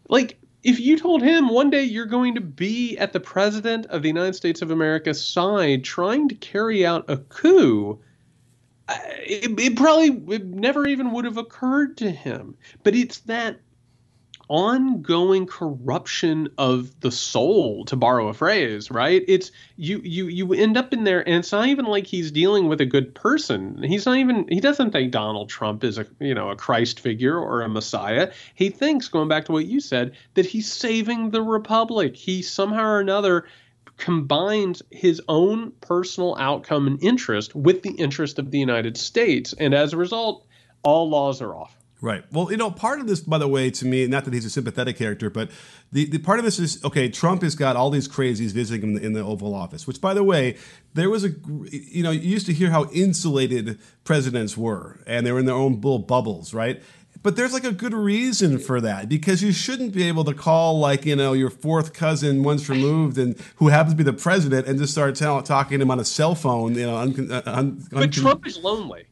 [0.09, 4.01] Like, if you told him one day you're going to be at the president of
[4.01, 7.99] the United States of America's side trying to carry out a coup,
[8.89, 12.57] it, it probably it never even would have occurred to him.
[12.83, 13.59] But it's that
[14.47, 19.23] ongoing corruption of the soul to borrow a phrase right?
[19.27, 22.67] It's you you you end up in there and it's not even like he's dealing
[22.67, 23.81] with a good person.
[23.81, 27.37] He's not even he doesn't think donald trump is a you know a christ figure
[27.37, 28.31] or a messiah.
[28.53, 32.15] He thinks going back to what you said that he's saving the republic.
[32.15, 33.45] He somehow or another
[33.97, 39.73] combines his own personal outcome and interest with the interest of the united states and
[39.73, 40.45] as a result
[40.83, 42.23] all laws are off Right.
[42.31, 44.49] Well, you know, part of this, by the way, to me, not that he's a
[44.49, 45.49] sympathetic character, but
[45.93, 47.09] the, the part of this is okay.
[47.09, 50.01] Trump has got all these crazies visiting him in the, in the Oval Office, which,
[50.01, 50.57] by the way,
[50.93, 51.29] there was a,
[51.71, 55.55] you know, you used to hear how insulated presidents were, and they were in their
[55.55, 56.83] own little bubbles, right?
[57.25, 60.77] But there's like a good reason for that because you shouldn't be able to call
[60.77, 64.67] like you know your fourth cousin once removed and who happens to be the president
[64.67, 66.75] and just start tell, talking to him on a cell phone.
[66.75, 69.05] You know, un, un, un, but Trump is lonely.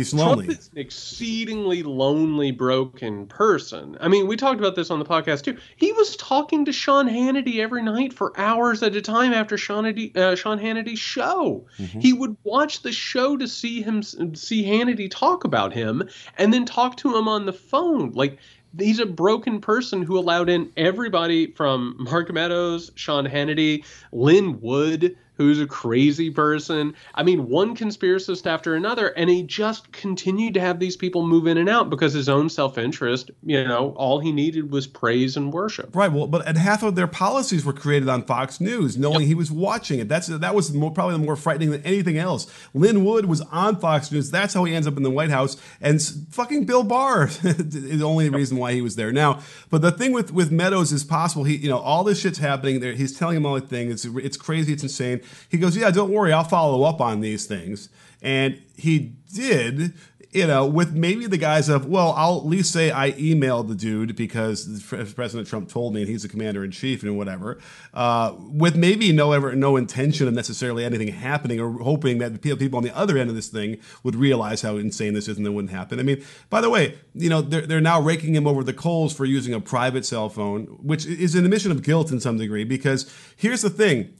[0.00, 0.46] He's lonely.
[0.46, 3.98] Trump is an exceedingly lonely, broken person.
[4.00, 5.58] I mean, we talked about this on the podcast too.
[5.76, 9.84] He was talking to Sean Hannity every night for hours at a time after Sean,
[9.84, 11.66] Hannity, uh, Sean Hannity's show.
[11.78, 12.00] Mm-hmm.
[12.00, 16.64] He would watch the show to see him, see Hannity talk about him, and then
[16.64, 18.12] talk to him on the phone.
[18.12, 18.38] Like
[18.78, 25.16] he's a broken person who allowed in everybody from Mark Meadows, Sean Hannity, Lin Wood,
[25.40, 26.94] who's a crazy person.
[27.14, 31.46] I mean, one conspiracist after another, and he just continued to have these people move
[31.46, 35.38] in and out because his own self interest, you know, all he needed was praise
[35.38, 35.96] and worship.
[35.96, 36.12] Right.
[36.12, 39.28] Well, but and half of their policies were created on Fox News, knowing yep.
[39.28, 40.10] he was watching it.
[40.10, 42.46] That's that was more, probably the more frightening than anything else.
[42.74, 44.30] Lin Wood was on Fox News.
[44.30, 45.56] That's how he ends up in the White House.
[45.80, 48.34] And fucking Bill Barr is the only yep.
[48.34, 49.10] reason why he was there.
[49.10, 51.44] Now, but the thing with with Meadows is possible.
[51.44, 52.92] He, you know, all this shit's happening there.
[52.92, 54.04] He's telling him all the things.
[54.04, 54.74] It's it's crazy.
[54.74, 55.22] It's insane.
[55.48, 57.88] He goes, Yeah, don't worry, I'll follow up on these things.
[58.22, 59.94] And he did,
[60.32, 63.74] you know, with maybe the guise of, well, I'll at least say I emailed the
[63.74, 67.58] dude because President Trump told me and he's the commander in chief and whatever,
[67.94, 72.76] uh, with maybe no ever no intention of necessarily anything happening or hoping that people
[72.76, 75.50] on the other end of this thing would realize how insane this is and it
[75.50, 75.98] wouldn't happen.
[75.98, 79.12] I mean, by the way, you know, they're, they're now raking him over the coals
[79.12, 82.62] for using a private cell phone, which is an admission of guilt in some degree
[82.62, 84.14] because here's the thing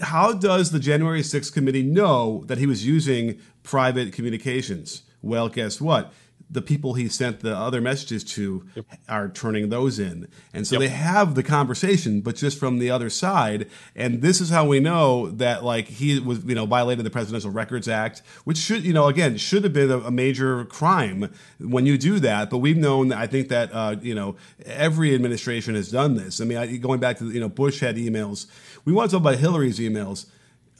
[0.00, 5.02] how does the January 6th committee know that he was using private communications?
[5.22, 6.12] Well, guess what?
[6.50, 8.86] the people he sent the other messages to yep.
[9.08, 10.28] are turning those in.
[10.54, 10.80] And so yep.
[10.80, 13.68] they have the conversation, but just from the other side.
[13.94, 17.50] And this is how we know that like he was, you know, violated the Presidential
[17.50, 21.84] Records Act, which should, you know, again, should have been a, a major crime when
[21.84, 22.48] you do that.
[22.48, 26.40] But we've known, I think that, uh, you know, every administration has done this.
[26.40, 28.46] I mean, I, going back to, you know, Bush had emails.
[28.88, 30.24] We want to talk about Hillary's emails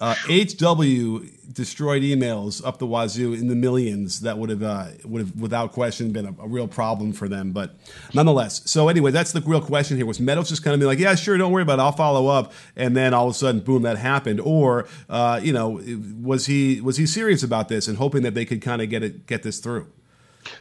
[0.00, 4.20] uh, HW destroyed emails up the wazoo in the millions.
[4.20, 7.50] That would have, uh, would have, without question, been a, a, real problem for them.
[7.50, 7.74] But
[8.14, 10.06] nonetheless, so anyway, that's the real question here.
[10.06, 12.28] Was Meadows just kind of be like, "Yeah, sure, don't worry about it, I'll follow
[12.28, 15.80] up," and then all of a sudden, boom, that happened, or uh, you know,
[16.22, 19.02] was he was he serious about this and hoping that they could kind of get
[19.02, 19.88] it get this through?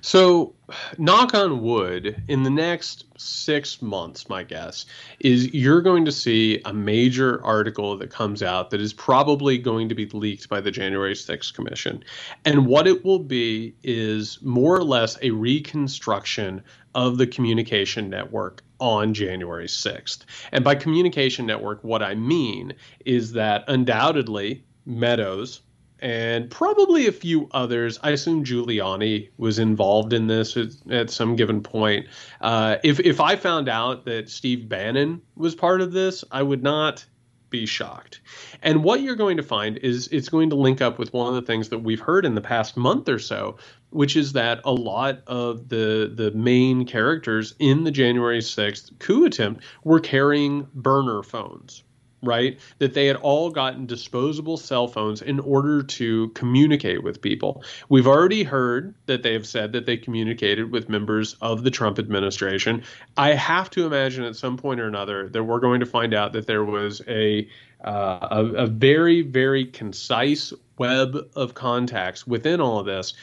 [0.01, 0.55] So,
[0.97, 4.85] knock on wood, in the next six months, my guess
[5.19, 9.89] is you're going to see a major article that comes out that is probably going
[9.89, 12.03] to be leaked by the January 6th Commission.
[12.45, 16.63] And what it will be is more or less a reconstruction
[16.95, 20.25] of the communication network on January 6th.
[20.51, 22.73] And by communication network, what I mean
[23.05, 25.59] is that undoubtedly Meadows,
[25.99, 27.99] and probably a few others.
[28.03, 32.07] I assume Giuliani was involved in this at, at some given point.
[32.41, 36.63] Uh, if if I found out that Steve Bannon was part of this, I would
[36.63, 37.05] not
[37.49, 38.19] be shocked.
[38.61, 41.35] And what you're going to find is it's going to link up with one of
[41.35, 43.57] the things that we've heard in the past month or so,
[43.89, 49.25] which is that a lot of the the main characters in the January 6th coup
[49.25, 51.83] attempt were carrying burner phones
[52.23, 52.59] right?
[52.79, 57.63] That they had all gotten disposable cell phones in order to communicate with people.
[57.89, 61.99] We've already heard that they have said that they communicated with members of the Trump
[61.99, 62.83] administration.
[63.17, 66.33] I have to imagine at some point or another that we're going to find out
[66.33, 67.47] that there was a
[67.83, 73.13] uh, a, a very very concise web of contacts within all of this.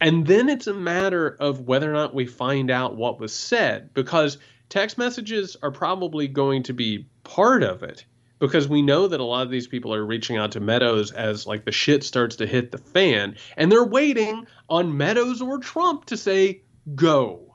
[0.00, 3.92] And then it's a matter of whether or not we find out what was said
[3.92, 4.38] because
[4.70, 8.06] text messages are probably going to be part of it
[8.40, 11.46] because we know that a lot of these people are reaching out to Meadows as
[11.46, 16.06] like the shit starts to hit the fan, and they're waiting on Meadows or Trump
[16.06, 16.62] to say
[16.96, 17.54] go,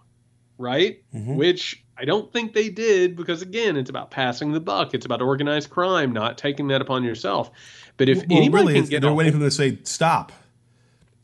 [0.58, 1.04] right?
[1.14, 1.36] Mm-hmm.
[1.36, 4.94] Which I don't think they did because again, it's about passing the buck.
[4.94, 7.52] It's about organized crime, not taking that upon yourself.
[7.98, 10.32] But if well, anyone really, can get they're waiting for them to say stop.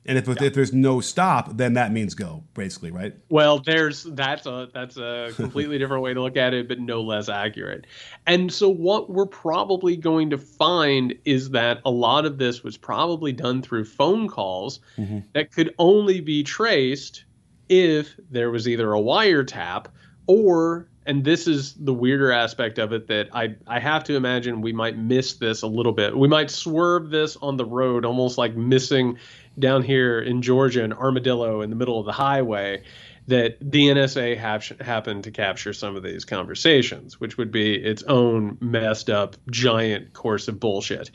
[0.05, 0.35] And if, yeah.
[0.41, 3.13] if there's no stop, then that means go, basically, right?
[3.29, 7.01] Well, there's that's a that's a completely different way to look at it, but no
[7.01, 7.85] less accurate.
[8.25, 12.77] And so what we're probably going to find is that a lot of this was
[12.77, 15.19] probably done through phone calls mm-hmm.
[15.33, 17.25] that could only be traced
[17.69, 19.85] if there was either a wiretap
[20.27, 24.61] or and this is the weirder aspect of it that I I have to imagine
[24.61, 26.15] we might miss this a little bit.
[26.15, 29.17] We might swerve this on the road, almost like missing
[29.59, 32.83] down here in Georgia an armadillo in the middle of the highway.
[33.27, 34.35] That the NSA
[34.81, 40.13] happened to capture some of these conversations, which would be its own messed up giant
[40.13, 41.11] course of bullshit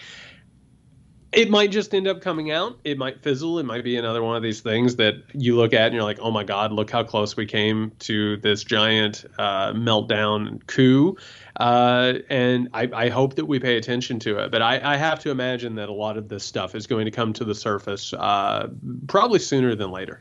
[1.33, 2.79] it might just end up coming out.
[2.85, 3.59] It might fizzle.
[3.59, 6.19] It might be another one of these things that you look at and you're like,
[6.21, 11.17] oh my God, look how close we came to this giant uh, meltdown coup.
[11.57, 14.51] Uh, and I, I, hope that we pay attention to it.
[14.51, 17.11] But I, I, have to imagine that a lot of this stuff is going to
[17.11, 18.69] come to the surface uh,
[19.07, 20.21] probably sooner than later.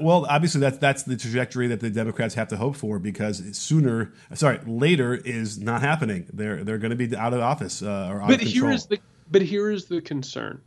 [0.00, 4.12] well, obviously that's that's the trajectory that the Democrats have to hope for because sooner,
[4.34, 6.26] sorry, later is not happening.
[6.32, 8.68] They're they're going to be out of office uh, or out but of control.
[8.68, 9.00] here is the
[9.30, 10.60] but here is the concern.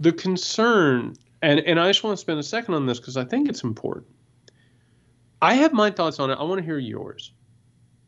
[0.00, 3.24] The concern, and, and I just want to spend a second on this because I
[3.24, 4.06] think it's important.
[5.40, 6.38] I have my thoughts on it.
[6.38, 7.32] I want to hear yours.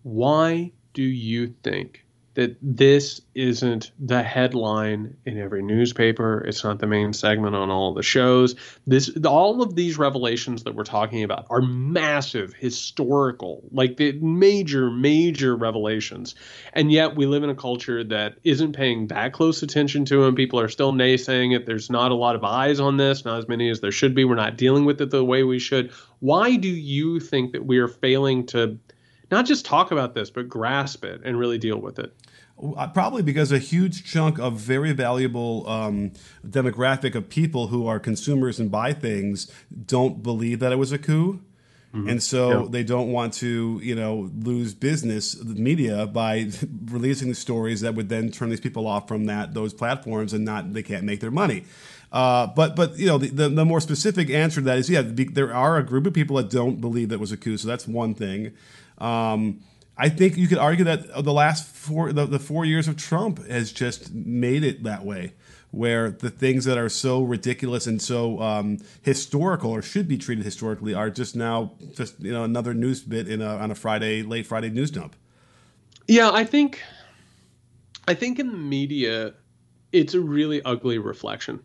[0.02, 2.04] Why do you think
[2.38, 6.44] that this isn't the headline in every newspaper.
[6.46, 8.54] It's not the main segment on all the shows.
[8.86, 14.88] This all of these revelations that we're talking about are massive, historical, like the major,
[14.88, 16.36] major revelations.
[16.74, 20.36] And yet we live in a culture that isn't paying that close attention to them.
[20.36, 21.66] People are still naysaying it.
[21.66, 24.24] There's not a lot of eyes on this, not as many as there should be.
[24.24, 25.90] We're not dealing with it the way we should.
[26.20, 28.78] Why do you think that we are failing to
[29.30, 32.14] not just talk about this, but grasp it and really deal with it?
[32.76, 36.10] Uh, probably because a huge chunk of very valuable um,
[36.46, 39.50] demographic of people who are consumers and buy things
[39.86, 41.40] don't believe that it was a coup.
[41.94, 42.08] Mm-hmm.
[42.08, 46.50] And so they don't want to, you know, lose business, the media, by
[46.86, 50.44] releasing the stories that would then turn these people off from that those platforms, and
[50.44, 51.64] not they can't make their money.
[52.12, 55.02] Uh, but but you know the, the, the, more specific answer to that is yeah,
[55.02, 57.88] there are a group of people that don't believe that was a coup, so that's
[57.88, 58.52] one thing.
[58.98, 59.60] Um,
[59.96, 63.44] I think you could argue that the last four the, the four years of Trump
[63.48, 65.32] has just made it that way,
[65.72, 70.44] where the things that are so ridiculous and so um, historical or should be treated
[70.44, 74.22] historically are just now just you know another news bit in a, on a Friday
[74.22, 75.16] late Friday news dump.
[76.06, 76.80] Yeah, I think
[78.06, 79.34] I think in the media,
[79.92, 81.60] it's a really ugly reflection.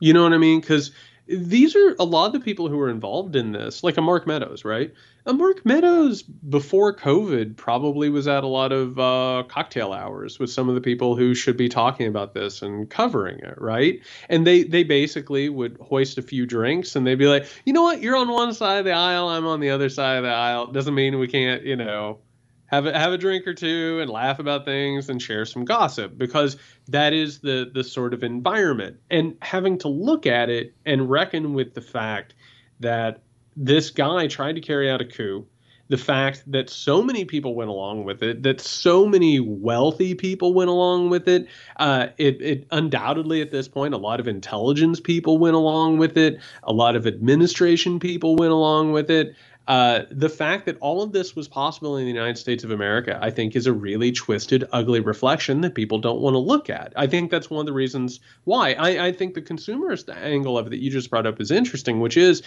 [0.00, 0.60] You know what I mean?
[0.60, 0.90] Because
[1.28, 4.26] these are a lot of the people who are involved in this, like a Mark
[4.26, 4.92] Meadows, right?
[5.26, 10.50] A Mark Meadows before COVID probably was at a lot of uh, cocktail hours with
[10.50, 14.00] some of the people who should be talking about this and covering it, right?
[14.30, 17.82] And they they basically would hoist a few drinks and they'd be like, you know
[17.82, 20.30] what, you're on one side of the aisle, I'm on the other side of the
[20.30, 20.68] aisle.
[20.68, 22.20] Doesn't mean we can't, you know,
[22.68, 26.16] have a, have a drink or two and laugh about things and share some gossip
[26.16, 26.56] because
[26.86, 31.54] that is the the sort of environment and having to look at it and reckon
[31.54, 32.34] with the fact
[32.80, 33.22] that
[33.56, 35.46] this guy tried to carry out a coup
[35.88, 40.52] the fact that so many people went along with it, that so many wealthy people
[40.52, 41.48] went along with it.
[41.78, 46.16] Uh, it, it, undoubtedly at this point, a lot of intelligence people went along with
[46.16, 49.34] it, a lot of administration people went along with it.
[49.68, 53.18] Uh, the fact that all of this was possible in the United States of America,
[53.20, 56.94] I think, is a really twisted, ugly reflection that people don't want to look at.
[56.96, 58.72] I think that's one of the reasons why.
[58.72, 62.00] I, I think the consumerist angle of it that you just brought up is interesting,
[62.00, 62.42] which is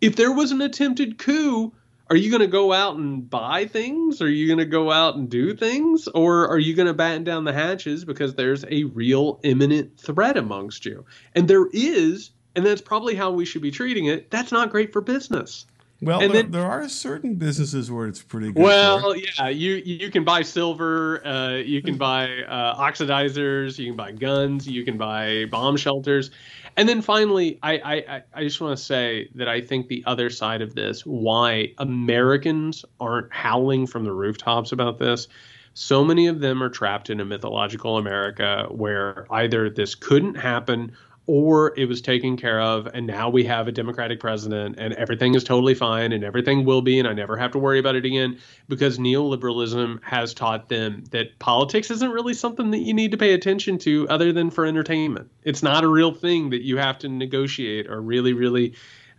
[0.00, 1.70] if there was an attempted coup,
[2.08, 4.22] are you going to go out and buy things?
[4.22, 6.08] Are you going to go out and do things?
[6.08, 10.38] Or are you going to batten down the hatches because there's a real imminent threat
[10.38, 11.04] amongst you?
[11.34, 14.30] And there is, and that's probably how we should be treating it.
[14.30, 15.66] That's not great for business.
[16.04, 18.62] Well, there, then, there, are certain businesses where it's pretty good.
[18.62, 23.96] Well, yeah, you you can buy silver, uh, you can buy uh, oxidizers, you can
[23.96, 26.30] buy guns, you can buy bomb shelters,
[26.76, 30.30] and then finally, I I, I just want to say that I think the other
[30.30, 35.28] side of this, why Americans aren't howling from the rooftops about this.
[35.76, 40.92] So many of them are trapped in a mythological America where either this couldn't happen
[41.26, 45.34] or it was taken care of and now we have a democratic president and everything
[45.34, 48.04] is totally fine and everything will be and i never have to worry about it
[48.04, 53.16] again because neoliberalism has taught them that politics isn't really something that you need to
[53.16, 55.30] pay attention to other than for entertainment.
[55.42, 58.74] It's not a real thing that you have to negotiate or really really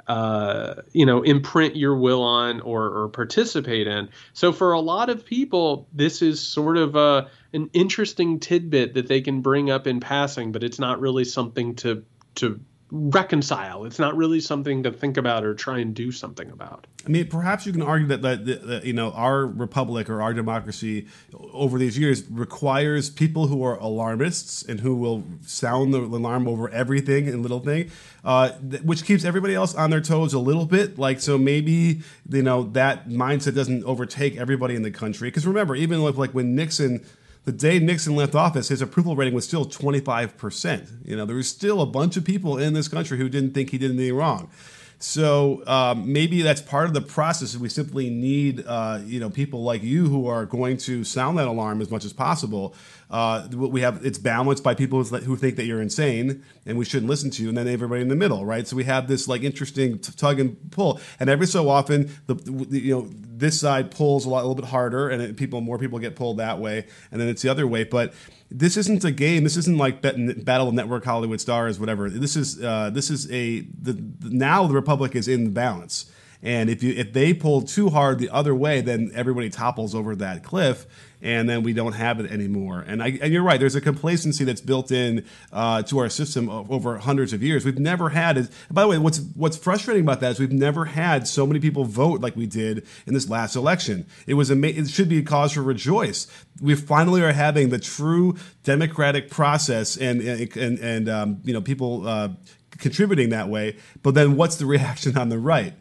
[0.08, 4.10] uh, you know, imprint your will on or, or participate in.
[4.34, 9.08] So for a lot of people, this is sort of a an interesting tidbit that
[9.08, 12.04] they can bring up in passing, but it's not really something to
[12.36, 12.60] to
[12.96, 13.86] reconcile.
[13.86, 16.88] It's not really something to think about or try and do something about.
[17.06, 20.34] I mean, perhaps you can argue that, that, that, you know our republic or our
[20.34, 21.08] democracy
[21.54, 26.70] over these years requires people who are alarmists and who will sound the alarm over
[26.70, 27.92] everything and little thing,
[28.24, 30.98] uh, th- which keeps everybody else on their toes a little bit.
[30.98, 35.28] Like so, maybe you know that mindset doesn't overtake everybody in the country.
[35.28, 37.06] Because remember, even with like when Nixon
[37.46, 41.08] the day Nixon left office, his approval rating was still 25%.
[41.08, 43.70] You know, there was still a bunch of people in this country who didn't think
[43.70, 44.50] he did anything wrong.
[44.98, 47.56] So um, maybe that's part of the process.
[47.56, 51.48] We simply need, uh, you know, people like you who are going to sound that
[51.48, 52.74] alarm as much as possible.
[53.10, 57.10] Uh, we have it's balanced by people who think that you're insane and we shouldn't
[57.10, 58.68] listen to you, and then everybody in the middle, right?
[58.68, 62.80] So we have this like interesting tug and pull, and every so often, the, the
[62.80, 65.78] you know this side pulls a, lot, a little bit harder, and it, people more
[65.78, 67.84] people get pulled that way, and then it's the other way.
[67.84, 68.14] But
[68.50, 69.44] this isn't a game.
[69.44, 72.10] This isn't like Battle of Network Hollywood Stars, whatever.
[72.10, 76.12] This is uh, this is a the, the, now the Republic is in balance.
[76.42, 80.16] And if you if they pull too hard the other way, then everybody topples over
[80.18, 80.86] that cliff,
[81.22, 82.84] and then we don't have it anymore.
[82.86, 83.60] And, I, and you're right.
[83.60, 87.66] There's a complacency that's built in uh, to our system over hundreds of years.
[87.66, 88.38] We've never had.
[88.38, 91.60] It, by the way, what's what's frustrating about that is we've never had so many
[91.60, 94.06] people vote like we did in this last election.
[94.28, 96.28] It was a, it should be a cause for rejoice.
[96.62, 102.08] We finally are having the true democratic process, and and and um, you know people
[102.08, 102.30] uh,
[102.78, 103.78] contributing that way.
[104.04, 105.74] But then what's the reaction on the right?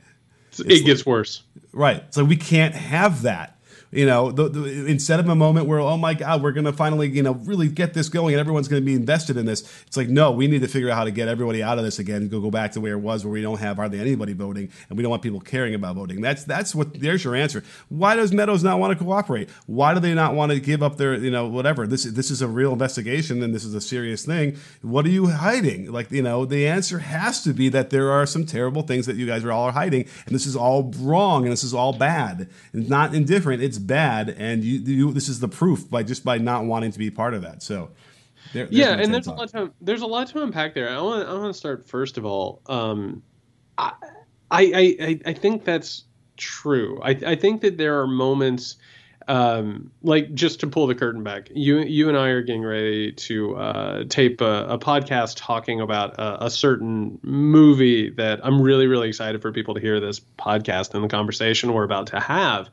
[0.59, 1.43] it gets worse.
[1.73, 2.03] Right.
[2.15, 3.54] So we can't have that.
[3.95, 6.73] You know, the, the, instead of a moment where, oh my God, we're going to
[6.73, 9.63] finally, you know, really get this going and everyone's going to be invested in this,
[9.87, 11.99] it's like, no, we need to figure out how to get everybody out of this
[11.99, 14.33] again and go, go back to where it was, where we don't have hardly anybody
[14.33, 16.21] voting and we don't want people caring about voting.
[16.21, 17.63] That's that's what, there's your answer.
[17.89, 19.49] Why does Meadows not want to cooperate?
[19.67, 21.87] Why do they not want to give up their, you know, whatever?
[21.87, 24.57] This, this is a real investigation and this is a serious thing.
[24.83, 25.91] What are you hiding?
[25.93, 29.17] Like, you know, the answer has to be that there are some terrible things that
[29.17, 31.93] you guys are all are hiding and this is all wrong and this is all
[31.93, 32.49] bad.
[32.73, 36.39] It's not indifferent, it's bad, and you, you, this is the proof by just by
[36.39, 37.63] not wanting to be part of that.
[37.63, 37.91] So,
[38.53, 40.89] there, yeah, and there's a lot to there's a lot to unpack there.
[40.89, 42.61] I want I want to start first of all.
[42.67, 43.23] Um,
[43.79, 43.93] I,
[44.51, 46.05] I I I think that's
[46.37, 47.01] true.
[47.03, 48.77] I I think that there are moments.
[49.27, 53.11] Um, like just to pull the curtain back, you you and I are getting ready
[53.11, 58.87] to uh, tape a, a, podcast talking about a, a, certain movie that I'm really
[58.87, 62.69] really excited for people to hear this podcast and the conversation we're about to have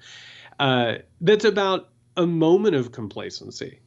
[0.61, 3.79] uh, that's about a moment of complacency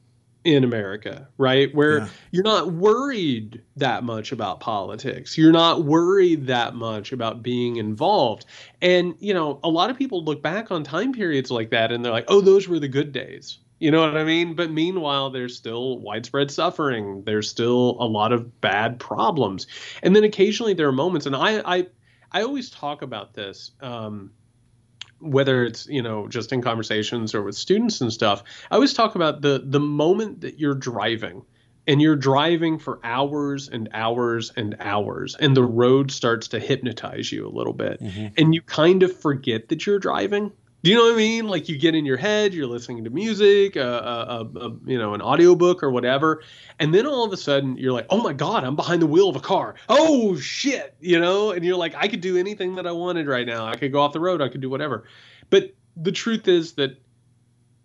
[0.42, 1.72] in America, right?
[1.72, 2.08] Where yeah.
[2.32, 5.38] you're not worried that much about politics.
[5.38, 8.44] You're not worried that much about being involved.
[8.82, 12.04] And, you know, a lot of people look back on time periods like that and
[12.04, 13.58] they're like, oh, those were the good days.
[13.78, 14.54] You know what I mean?
[14.54, 17.22] But meanwhile, there's still widespread suffering.
[17.24, 19.68] There's still a lot of bad problems.
[20.02, 21.86] And then occasionally there are moments, and I, I,
[22.32, 23.70] I always talk about this.
[23.80, 24.32] Um,
[25.24, 29.14] whether it's you know just in conversations or with students and stuff i always talk
[29.14, 31.42] about the the moment that you're driving
[31.86, 37.32] and you're driving for hours and hours and hours and the road starts to hypnotize
[37.32, 38.26] you a little bit mm-hmm.
[38.36, 40.52] and you kind of forget that you're driving
[40.84, 41.48] do you know what I mean?
[41.48, 45.14] Like you get in your head, you're listening to music, uh, uh, uh, you know,
[45.14, 46.42] an audiobook or whatever,
[46.78, 49.30] and then all of a sudden you're like, "Oh my god, I'm behind the wheel
[49.30, 52.86] of a car." Oh shit, you know, and you're like, "I could do anything that
[52.86, 53.64] I wanted right now.
[53.64, 54.42] I could go off the road.
[54.42, 55.04] I could do whatever."
[55.48, 57.00] But the truth is that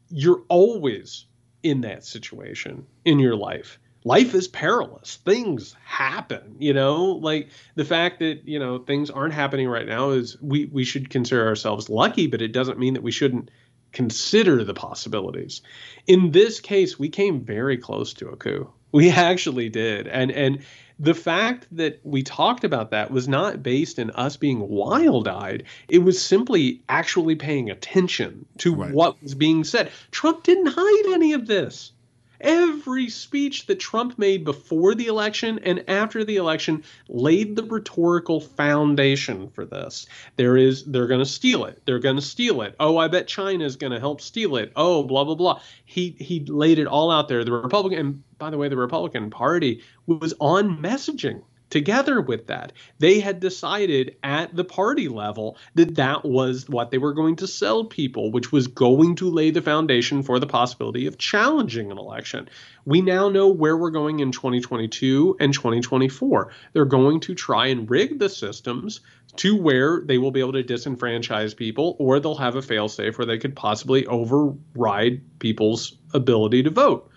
[0.10, 1.26] you're always
[1.64, 5.18] in that situation in your life life is perilous.
[5.18, 10.12] Things happen, you know, like the fact that, you know, things aren't happening right now
[10.12, 13.52] is we, we should consider ourselves lucky, but it doesn't mean that we shouldn't
[13.92, 15.62] consider the possibilities.
[16.08, 18.72] In this case, we came very close to a coup.
[18.92, 20.08] We actually did.
[20.08, 20.64] And, and,
[21.02, 25.64] the fact that we talked about that was not based in us being wild eyed.
[25.88, 28.92] It was simply actually paying attention to right.
[28.92, 29.92] what was being said.
[30.12, 31.94] Trump didn't hide any of this.
[32.42, 38.40] Every speech that Trump made before the election and after the election laid the rhetorical
[38.40, 40.06] foundation for this.
[40.38, 41.82] There is they're going to steal it.
[41.86, 42.76] They're going to steal it.
[42.80, 44.72] Oh, I bet China is going to help steal it.
[44.76, 45.62] Oh, blah blah blah.
[45.86, 47.44] He he laid it all out there.
[47.44, 52.74] The Republican and by the way, the Republican Party was on messaging together with that.
[52.98, 57.48] They had decided at the party level that that was what they were going to
[57.48, 61.98] sell people, which was going to lay the foundation for the possibility of challenging an
[61.98, 62.50] election.
[62.86, 66.52] We now know where we're going in 2022 and 2024.
[66.74, 69.02] They're going to try and rig the systems
[69.38, 73.28] to where they will be able to disenfranchise people or they'll have a failsafe where
[73.28, 77.10] they could possibly override people's ability to vote.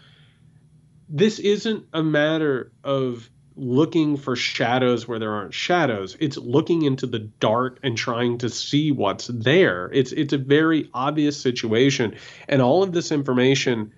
[1.09, 6.16] This isn't a matter of looking for shadows where there aren't shadows.
[6.20, 9.90] It's looking into the dark and trying to see what's there.
[9.92, 12.16] It's it's a very obvious situation
[12.48, 13.92] and all of this information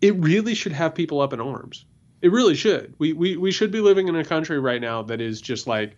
[0.00, 1.84] it really should have people up in arms.
[2.22, 2.94] It really should.
[2.98, 5.96] We we we should be living in a country right now that is just like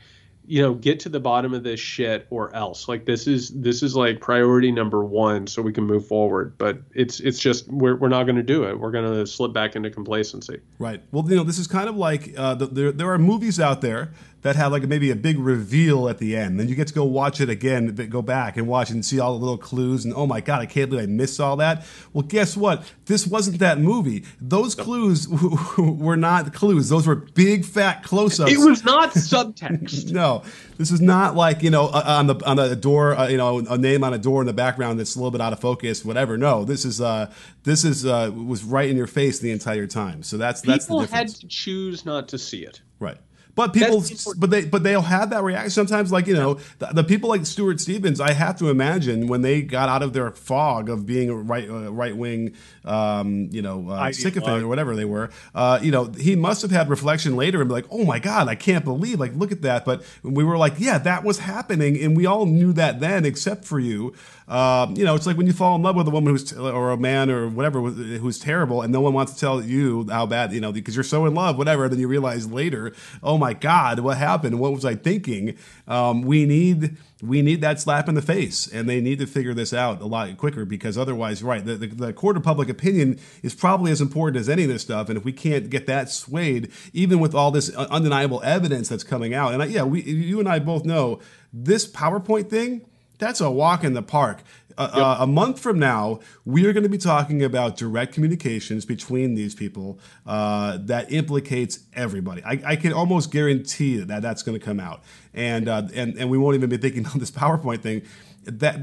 [0.49, 2.89] you know get to the bottom of this shit or else.
[2.89, 6.57] Like this is this is like priority number one so we can move forward.
[6.59, 8.79] But it's it's just we're, we're not going to do it.
[8.81, 10.61] We're going to slip back into complacency.
[10.79, 11.03] Right.
[11.13, 13.81] Well you know this is kind of like uh, the, there, there are movies out
[13.83, 14.13] there
[14.43, 16.61] that have like maybe a big reveal at the end.
[16.61, 19.33] Then you get to go watch it again, go back and watch and see all
[19.33, 20.05] the little clues.
[20.05, 21.85] And oh my god, I can't believe I missed all that.
[22.13, 22.85] Well, guess what?
[23.07, 24.25] This wasn't that movie.
[24.41, 25.29] Those clues
[25.79, 26.89] were not clues.
[26.89, 28.53] Those were big fat close-ups.
[28.53, 30.13] It was not subtext.
[30.13, 30.43] no,
[30.77, 33.77] this is not like you know on the on a door, uh, you know, a
[33.77, 36.39] name on a door in the background that's a little bit out of focus, whatever.
[36.39, 37.33] No, this is uh,
[37.65, 40.23] this is uh, was right in your face the entire time.
[40.23, 41.33] So that's People that's the difference.
[41.33, 42.81] had to choose not to see it.
[43.01, 43.19] Right.
[43.59, 44.05] But people,
[44.37, 46.13] but they, but they'll have that reaction sometimes.
[46.13, 49.63] Like you know, the, the, people like Stuart Stevens, I have to imagine when they
[49.63, 52.55] got out of their fog of being a right, uh, right wing,
[52.85, 55.31] um, you know, uh, sycophant or whatever they were.
[55.57, 58.47] Uh, you know, he must have had reflection later and be like, "Oh my God,
[58.47, 59.19] I can't believe!
[59.19, 62.47] Like, look at that!" But we were like, "Yeah, that was happening," and we all
[62.47, 64.15] knew that then, except for you.
[64.49, 66.91] Um, you know, it's like when you fall in love with a woman who's or
[66.91, 70.53] a man or whatever who's terrible, and no one wants to tell you how bad
[70.53, 71.85] you know because you're so in love, whatever.
[71.85, 74.59] And then you realize later, oh my God, what happened?
[74.59, 75.59] What was I thinking?
[75.87, 79.53] Um, we need we need that slap in the face, and they need to figure
[79.53, 83.19] this out a lot quicker because otherwise, right, the, the, the court of public opinion
[83.43, 85.11] is probably as important as any of this stuff.
[85.11, 89.35] And if we can't get that swayed, even with all this undeniable evidence that's coming
[89.35, 91.21] out, and I, yeah, we you and I both know
[91.53, 92.87] this PowerPoint thing
[93.19, 94.43] that's a walk in the park.
[94.79, 95.05] Uh, yep.
[95.05, 99.35] uh, a month from now, we are going to be talking about direct communications between
[99.35, 102.43] these people uh, that implicates everybody.
[102.45, 105.03] I, I, can almost guarantee that that's going to come out,
[105.35, 108.03] and uh, and and we won't even be thinking on this PowerPoint thing.
[108.45, 108.77] That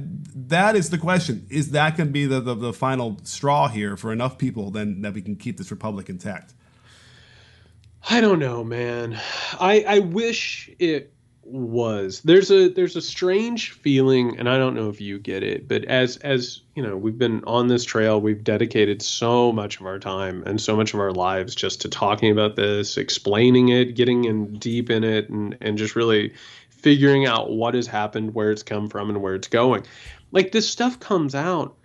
[0.50, 3.96] that is the question: Is that going to be the, the, the final straw here
[3.96, 6.54] for enough people then that we can keep this republic intact?
[8.10, 9.18] I don't know, man.
[9.62, 11.15] I I wish it
[11.46, 12.22] was.
[12.22, 15.86] There's a there's a strange feeling and i don't know if you get it but
[15.86, 20.00] as as you know we've been on this trail we've dedicated so much of our
[20.00, 24.26] time and so much of our lives just to talking about this explaining it getting
[24.26, 26.34] in deep in it and and just really
[26.86, 29.84] figuring out what has happened where it's come from and where it's going.
[30.32, 31.76] Like this stuff comes out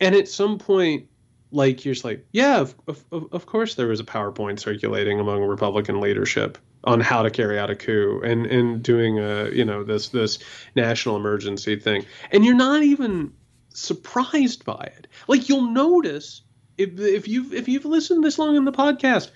[0.00, 1.10] and at some point
[1.56, 2.74] like you're just like yeah of,
[3.10, 7.58] of, of course there was a powerpoint circulating among republican leadership on how to carry
[7.58, 10.38] out a coup and and doing a you know this this
[10.74, 12.06] national emergency thing.
[12.30, 13.32] And you're not even
[13.70, 15.08] surprised by it.
[15.26, 16.42] Like you'll notice
[16.78, 19.30] if if you've if you've listened this long in the podcast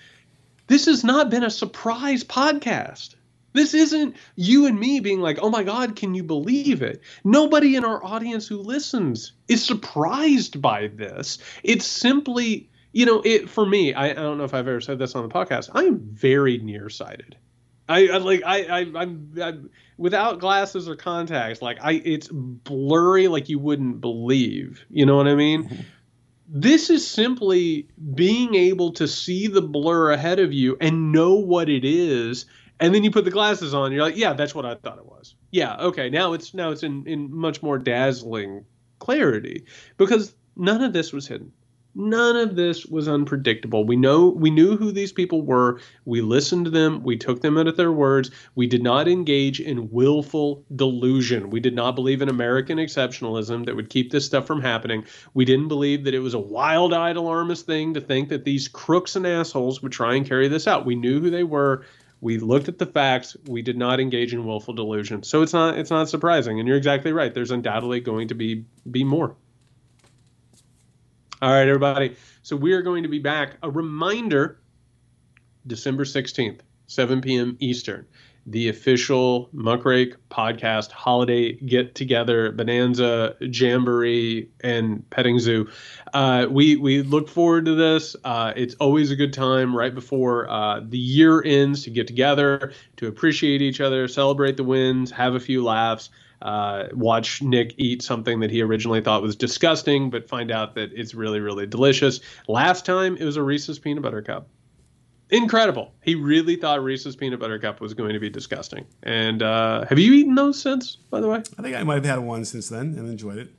[0.67, 3.15] this has not been a surprise podcast
[3.53, 7.01] this isn't you and me being like, oh my God, can you believe it?
[7.23, 11.37] Nobody in our audience who listens is surprised by this.
[11.63, 13.93] It's simply you know, it for me.
[13.93, 15.69] I, I, don't know if I've ever said this on the podcast.
[15.73, 17.37] I am very nearsighted.
[17.87, 21.61] I, I like I, I I'm, I'm without glasses or contacts.
[21.61, 24.85] Like I, it's blurry like you wouldn't believe.
[24.89, 25.65] You know what I mean?
[25.65, 25.81] Mm-hmm.
[26.53, 31.69] This is simply being able to see the blur ahead of you and know what
[31.69, 32.45] it is,
[32.81, 33.91] and then you put the glasses on.
[33.91, 35.35] you're like, yeah, that's what I thought it was.
[35.51, 36.09] Yeah, okay.
[36.09, 38.65] Now it's now it's in in much more dazzling
[38.99, 39.65] clarity
[39.97, 41.51] because none of this was hidden.
[41.93, 43.83] None of this was unpredictable.
[43.83, 45.81] We know we knew who these people were.
[46.05, 47.03] We listened to them.
[47.03, 48.31] We took them at their words.
[48.55, 51.49] We did not engage in willful delusion.
[51.49, 55.03] We did not believe in American exceptionalism that would keep this stuff from happening.
[55.33, 59.17] We didn't believe that it was a wild-eyed alarmist thing to think that these crooks
[59.17, 60.85] and assholes would try and carry this out.
[60.85, 61.83] We knew who they were.
[62.21, 63.35] We looked at the facts.
[63.47, 65.23] We did not engage in willful delusion.
[65.23, 66.59] So it's not it's not surprising.
[66.59, 67.33] And you're exactly right.
[67.33, 69.35] There's undoubtedly going to be be more.
[71.41, 72.15] All right, everybody.
[72.43, 73.57] So we are going to be back.
[73.63, 74.59] A reminder
[75.65, 77.57] December 16th, 7 p.m.
[77.59, 78.05] Eastern.
[78.45, 85.69] The official Muckrake podcast holiday get together, bonanza, jamboree, and petting zoo.
[86.13, 88.15] Uh, we we look forward to this.
[88.23, 92.73] Uh, it's always a good time right before uh, the year ends to get together,
[92.97, 96.09] to appreciate each other, celebrate the wins, have a few laughs.
[96.41, 100.91] Uh, watch Nick eat something that he originally thought was disgusting, but find out that
[100.93, 102.19] it's really, really delicious.
[102.47, 104.47] Last time it was a Reese's peanut butter cup
[105.31, 105.93] incredible.
[106.01, 108.85] He really thought Reese's peanut butter cup was going to be disgusting.
[109.03, 110.95] And uh, have you eaten those since?
[110.95, 113.49] By the way, I think I might have had one since then and enjoyed it.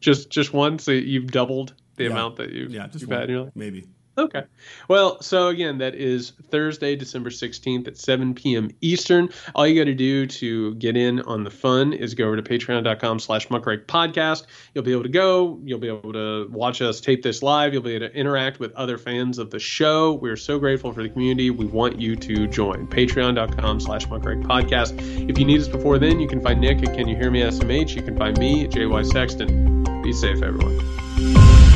[0.00, 0.78] Just just one.
[0.78, 2.10] So you've doubled the yeah.
[2.10, 3.52] amount that you've yeah just you've one, had in your life.
[3.54, 3.88] Maybe.
[4.18, 4.44] Okay.
[4.88, 8.70] Well, so again, that is Thursday, December 16th at 7 p.m.
[8.80, 9.28] Eastern.
[9.54, 12.42] All you got to do to get in on the fun is go over to
[12.42, 14.46] patreon.com slash muckrake podcast.
[14.74, 15.60] You'll be able to go.
[15.64, 17.74] You'll be able to watch us tape this live.
[17.74, 20.14] You'll be able to interact with other fans of the show.
[20.14, 21.50] We're so grateful for the community.
[21.50, 22.86] We want you to join.
[22.86, 24.98] Patreon.com slash muckrake podcast.
[25.28, 27.42] If you need us before then, you can find Nick at Can You Hear Me
[27.42, 27.94] SMH.
[27.94, 30.02] You can find me at JY Sexton.
[30.02, 31.75] Be safe, everyone.